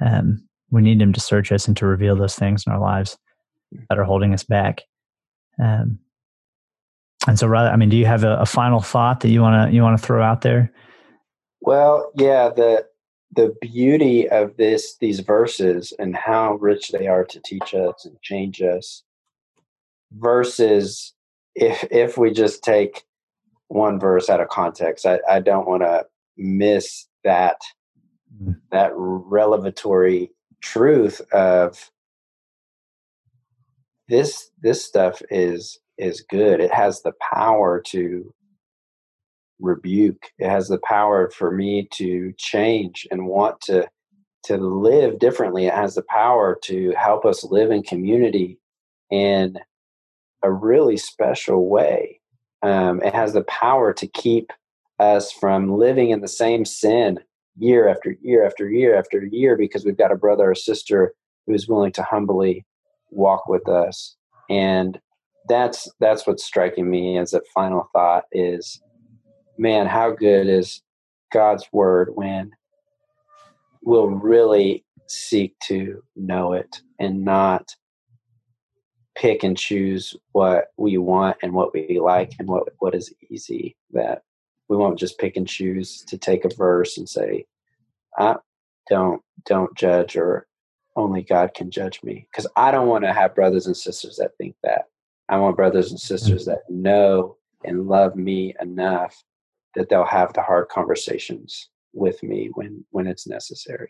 um, 0.05 0.47
we 0.71 0.83
need 0.83 1.01
Him 1.01 1.13
to 1.13 1.21
search 1.21 1.53
us 1.53 1.69
and 1.69 1.77
to 1.77 1.87
reveal 1.87 2.17
those 2.17 2.35
things 2.35 2.65
in 2.67 2.73
our 2.73 2.81
lives 2.81 3.17
that 3.89 3.99
are 3.99 4.05
holding 4.05 4.35
us 4.35 4.43
back. 4.43 4.83
Um, 5.63 6.01
and 7.27 7.39
so, 7.39 7.47
Riley, 7.47 7.71
I 7.71 7.77
mean, 7.77 7.89
do 7.89 7.97
you 7.97 8.07
have 8.07 8.25
a, 8.25 8.37
a 8.39 8.47
final 8.47 8.81
thought 8.81 9.21
that 9.21 9.29
you 9.29 9.41
want 9.41 9.71
to 9.71 9.75
you 9.75 9.83
want 9.83 9.99
to 9.99 10.05
throw 10.05 10.23
out 10.23 10.41
there? 10.43 10.73
Well, 11.61 12.11
yeah 12.17 12.49
the 12.49 12.87
the 13.35 13.55
beauty 13.61 14.29
of 14.29 14.57
this 14.57 14.97
these 14.99 15.21
verses 15.21 15.93
and 15.99 16.15
how 16.15 16.55
rich 16.55 16.91
they 16.91 17.07
are 17.07 17.25
to 17.25 17.41
teach 17.41 17.75
us 17.75 18.05
and 18.05 18.21
change 18.23 18.61
us 18.61 19.03
versus 20.13 21.15
if 21.55 21.85
if 21.91 22.19
we 22.19 22.31
just 22.31 22.63
take 22.63 23.05
one 23.69 23.99
verse 23.99 24.29
out 24.29 24.41
of 24.41 24.49
context 24.49 25.07
i, 25.07 25.19
I 25.29 25.41
don't 25.41 25.67
want 25.67 25.83
to 25.83 26.05
miss 26.37 27.07
that 27.25 27.57
mm. 28.43 28.57
that 28.71 28.93
revelatory 28.95 30.31
truth 30.61 31.21
of 31.33 31.91
this 34.09 34.51
this 34.61 34.85
stuff 34.85 35.23
is 35.31 35.79
is 35.99 36.25
good. 36.29 36.61
It 36.61 36.73
has 36.73 37.03
the 37.03 37.13
power 37.33 37.81
to 37.87 38.33
rebuke. 39.61 40.31
It 40.39 40.49
has 40.49 40.69
the 40.69 40.81
power 40.85 41.31
for 41.31 41.51
me 41.51 41.89
to 41.93 42.33
change 42.37 43.07
and 43.11 43.27
want 43.27 43.61
to 43.63 43.89
to 44.45 44.57
live 44.57 45.21
differently. 45.21 45.67
It 45.67 45.75
has 45.75 45.95
the 45.95 46.03
power 46.03 46.59
to 46.65 46.93
help 46.99 47.25
us 47.25 47.45
live 47.45 47.71
in 47.71 47.85
community 47.85 48.59
in 49.09 49.57
a 50.43 50.51
really 50.51 50.97
special 50.97 51.69
way. 51.69 52.21
Um, 52.63 53.01
it 53.03 53.15
has 53.15 53.35
the 53.35 53.45
power 53.45 53.93
to 53.93 54.07
keep 54.09 54.53
us 54.99 55.31
from 55.31 55.79
living 55.79 56.11
in 56.11 56.21
the 56.21 56.29
same 56.29 56.65
sin 56.65 57.21
year 57.57 57.89
after 57.89 58.17
year 58.21 58.45
after 58.45 58.69
year 58.69 58.97
after 58.97 59.25
year 59.25 59.57
because 59.57 59.85
we've 59.85 59.99
got 59.99 60.13
a 60.13 60.17
brother 60.17 60.51
or 60.51 60.55
sister 60.55 61.15
who 61.47 61.55
is 61.55 61.69
willing 61.69 61.93
to 61.93 62.03
humbly 62.03 62.65
walk 63.11 63.47
with 63.47 63.69
us. 63.69 64.17
And 64.49 65.01
that's 65.49 65.91
that's 66.01 66.27
what's 66.27 66.45
striking 66.45 66.89
me 66.89 67.19
as 67.19 67.35
a 67.35 67.41
final 67.55 67.89
thought 67.93 68.25
is 68.33 68.81
man, 69.59 69.87
how 69.87 70.11
good 70.11 70.49
is 70.49 70.83
God's 71.33 71.67
word 71.73 72.11
when 72.15 72.53
we'll 73.83 74.09
really 74.09 74.85
seek 75.07 75.59
to 75.61 76.03
know 76.17 76.53
it 76.53 76.81
and 76.99 77.25
not 77.25 77.75
pick 79.15 79.43
and 79.43 79.59
choose 79.59 80.17
what 80.33 80.69
we 80.79 80.97
want 80.97 81.37
and 81.43 81.53
what 81.53 81.75
we 81.75 82.01
like 82.01 82.33
and 82.39 82.49
what 82.49 82.69
what 82.79 82.95
is 82.95 83.13
easy 83.31 83.77
that 83.91 84.23
we 84.69 84.77
won't 84.77 84.99
just 84.99 85.19
pick 85.19 85.37
and 85.37 85.47
choose 85.47 86.03
to 86.07 86.17
take 86.17 86.45
a 86.45 86.55
verse 86.55 86.97
and 86.97 87.09
say 87.09 87.45
I 88.19 88.37
don't 88.89 89.23
don't 89.45 89.77
judge 89.77 90.17
or 90.17 90.47
only 90.97 91.23
God 91.23 91.55
can 91.55 91.71
judge 91.71 92.03
me. 92.03 92.27
Because 92.31 92.47
I 92.57 92.71
don't 92.71 92.89
want 92.89 93.05
to 93.05 93.13
have 93.13 93.35
brothers 93.35 93.67
and 93.67 93.77
sisters 93.77 94.17
that 94.17 94.37
think 94.39 94.57
that 94.63 94.87
I 95.33 95.39
want 95.39 95.57
brothers 95.57 95.91
and 95.91 95.99
sisters 95.99 96.45
that 96.45 96.59
know 96.69 97.39
and 97.65 97.87
love 97.87 98.17
me 98.17 98.55
enough 98.61 99.17
that 99.75 99.89
they'll 99.89 100.05
have 100.05 100.35
the 100.35 100.43
hard 100.43 100.69
conversations 100.69 101.71
with 101.95 102.23
me 102.23 102.51
when 102.53 102.85
when 102.91 103.07
it's 103.07 103.27
necessary. 103.27 103.89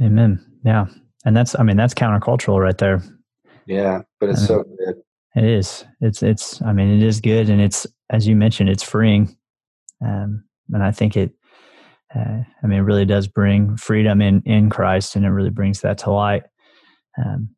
Amen. 0.00 0.42
Yeah. 0.64 0.86
And 1.26 1.36
that's 1.36 1.54
I 1.58 1.64
mean 1.64 1.76
that's 1.76 1.92
countercultural 1.92 2.62
right 2.62 2.78
there. 2.78 3.02
Yeah, 3.66 4.00
but 4.20 4.30
it's 4.30 4.50
I 4.50 4.54
mean, 4.54 4.64
so 4.64 4.76
good. 4.86 4.94
It 5.36 5.44
is. 5.44 5.84
It's 6.00 6.22
it's 6.22 6.62
I 6.62 6.72
mean 6.72 6.88
it 6.88 7.02
is 7.02 7.20
good 7.20 7.50
and 7.50 7.60
it's 7.60 7.86
as 8.08 8.26
you 8.26 8.34
mentioned 8.34 8.70
it's 8.70 8.82
freeing. 8.82 9.36
Um 10.02 10.44
and 10.72 10.82
I 10.82 10.92
think 10.92 11.14
it 11.14 11.32
uh, 12.16 12.40
I 12.62 12.66
mean 12.66 12.78
it 12.78 12.84
really 12.84 13.04
does 13.04 13.28
bring 13.28 13.76
freedom 13.76 14.22
in 14.22 14.42
in 14.46 14.70
Christ 14.70 15.14
and 15.14 15.26
it 15.26 15.30
really 15.30 15.50
brings 15.50 15.82
that 15.82 15.98
to 15.98 16.10
light. 16.10 16.44
Um, 17.22 17.50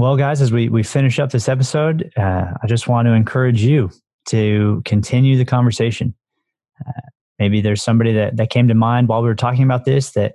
well, 0.00 0.16
guys, 0.16 0.40
as 0.40 0.50
we, 0.50 0.70
we 0.70 0.82
finish 0.82 1.18
up 1.18 1.30
this 1.30 1.46
episode, 1.46 2.10
uh, 2.16 2.54
I 2.62 2.66
just 2.66 2.88
want 2.88 3.06
to 3.06 3.12
encourage 3.12 3.62
you 3.62 3.90
to 4.28 4.80
continue 4.86 5.36
the 5.36 5.44
conversation. 5.44 6.14
Uh, 6.86 7.02
maybe 7.38 7.60
there's 7.60 7.82
somebody 7.82 8.14
that, 8.14 8.38
that 8.38 8.48
came 8.48 8.66
to 8.68 8.74
mind 8.74 9.08
while 9.08 9.20
we 9.20 9.28
were 9.28 9.34
talking 9.34 9.62
about 9.62 9.84
this 9.84 10.12
that 10.12 10.32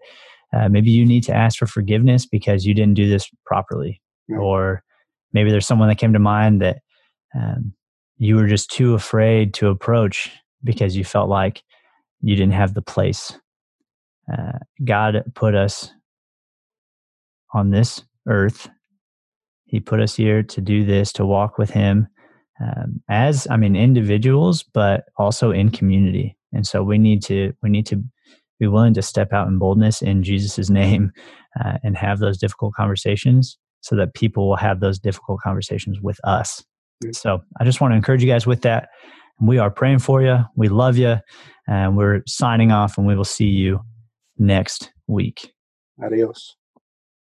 uh, 0.54 0.70
maybe 0.70 0.92
you 0.92 1.04
need 1.04 1.24
to 1.24 1.34
ask 1.34 1.58
for 1.58 1.66
forgiveness 1.66 2.28
because 2.28 2.64
you 2.64 2.76
didn't 2.76 2.94
do 2.94 3.10
this 3.10 3.28
properly. 3.44 4.04
Mm-hmm. 4.30 4.40
Or 4.40 4.84
maybe 5.34 5.50
there's 5.50 5.66
someone 5.66 5.90
that 5.90 5.98
came 5.98 6.14
to 6.14 6.20
mind 6.20 6.62
that 6.62 6.78
um, 7.34 7.74
you 8.20 8.36
were 8.36 8.48
just 8.48 8.70
too 8.70 8.94
afraid 8.94 9.56
to 9.56 9.70
approach 9.70 10.30
because 10.64 10.96
you 10.96 11.04
felt 11.04 11.28
like 11.28 11.64
you 12.22 12.36
didn't 12.36 12.54
have 12.54 12.76
the 12.76 12.84
place. 12.84 13.34
Uh, 14.32 14.60
God 14.84 15.24
put 15.34 15.56
us 15.56 15.92
on 17.52 17.72
this 17.72 18.04
earth 18.28 18.70
he 19.66 19.80
put 19.80 20.00
us 20.00 20.16
here 20.16 20.44
to 20.44 20.62
do 20.62 20.86
this, 20.86 21.12
to 21.14 21.26
walk 21.26 21.58
with 21.58 21.72
Him 21.72 22.08
um, 22.62 23.02
as, 23.10 23.48
I 23.50 23.58
mean, 23.58 23.76
individuals, 23.76 24.64
but 24.64 25.06
also 25.18 25.52
in 25.52 25.70
community. 25.70 26.38
And 26.54 26.66
so 26.66 26.84
we 26.84 26.98
need 26.98 27.22
to 27.24 27.54
we 27.62 27.70
need 27.70 27.86
to 27.88 28.02
be 28.60 28.68
willing 28.68 28.94
to 28.94 29.02
step 29.02 29.34
out 29.34 29.48
in 29.48 29.58
boldness 29.58 30.02
in 30.02 30.24
Jesus' 30.24 30.70
name 30.82 31.12
uh, 31.60 31.78
and 31.84 31.98
have 31.98 32.20
those 32.20 32.38
difficult 32.38 32.74
conversations, 32.76 33.58
so 33.82 33.96
that 33.96 34.14
people 34.14 34.48
will 34.48 34.56
have 34.56 34.80
those 34.80 35.00
difficult 35.00 35.42
conversations 35.42 36.00
with 36.02 36.18
us. 36.24 36.64
So 37.12 37.42
I 37.60 37.66
just 37.66 37.82
want 37.82 37.92
to 37.92 37.98
encourage 37.98 38.24
you 38.24 38.32
guys 38.32 38.48
with 38.48 38.62
that. 38.62 38.88
We 39.42 39.58
are 39.58 39.70
praying 39.70 40.00
for 40.00 40.22
you. 40.22 40.40
We 40.56 40.70
love 40.70 40.98
you. 40.98 41.18
And 41.68 41.98
we're 41.98 42.22
signing 42.26 42.72
off, 42.72 42.98
and 42.98 43.06
we 43.06 43.16
will 43.16 43.26
see 43.26 43.48
you 43.48 43.82
next 44.38 44.92
week. 45.08 45.52
Adios. 46.02 46.56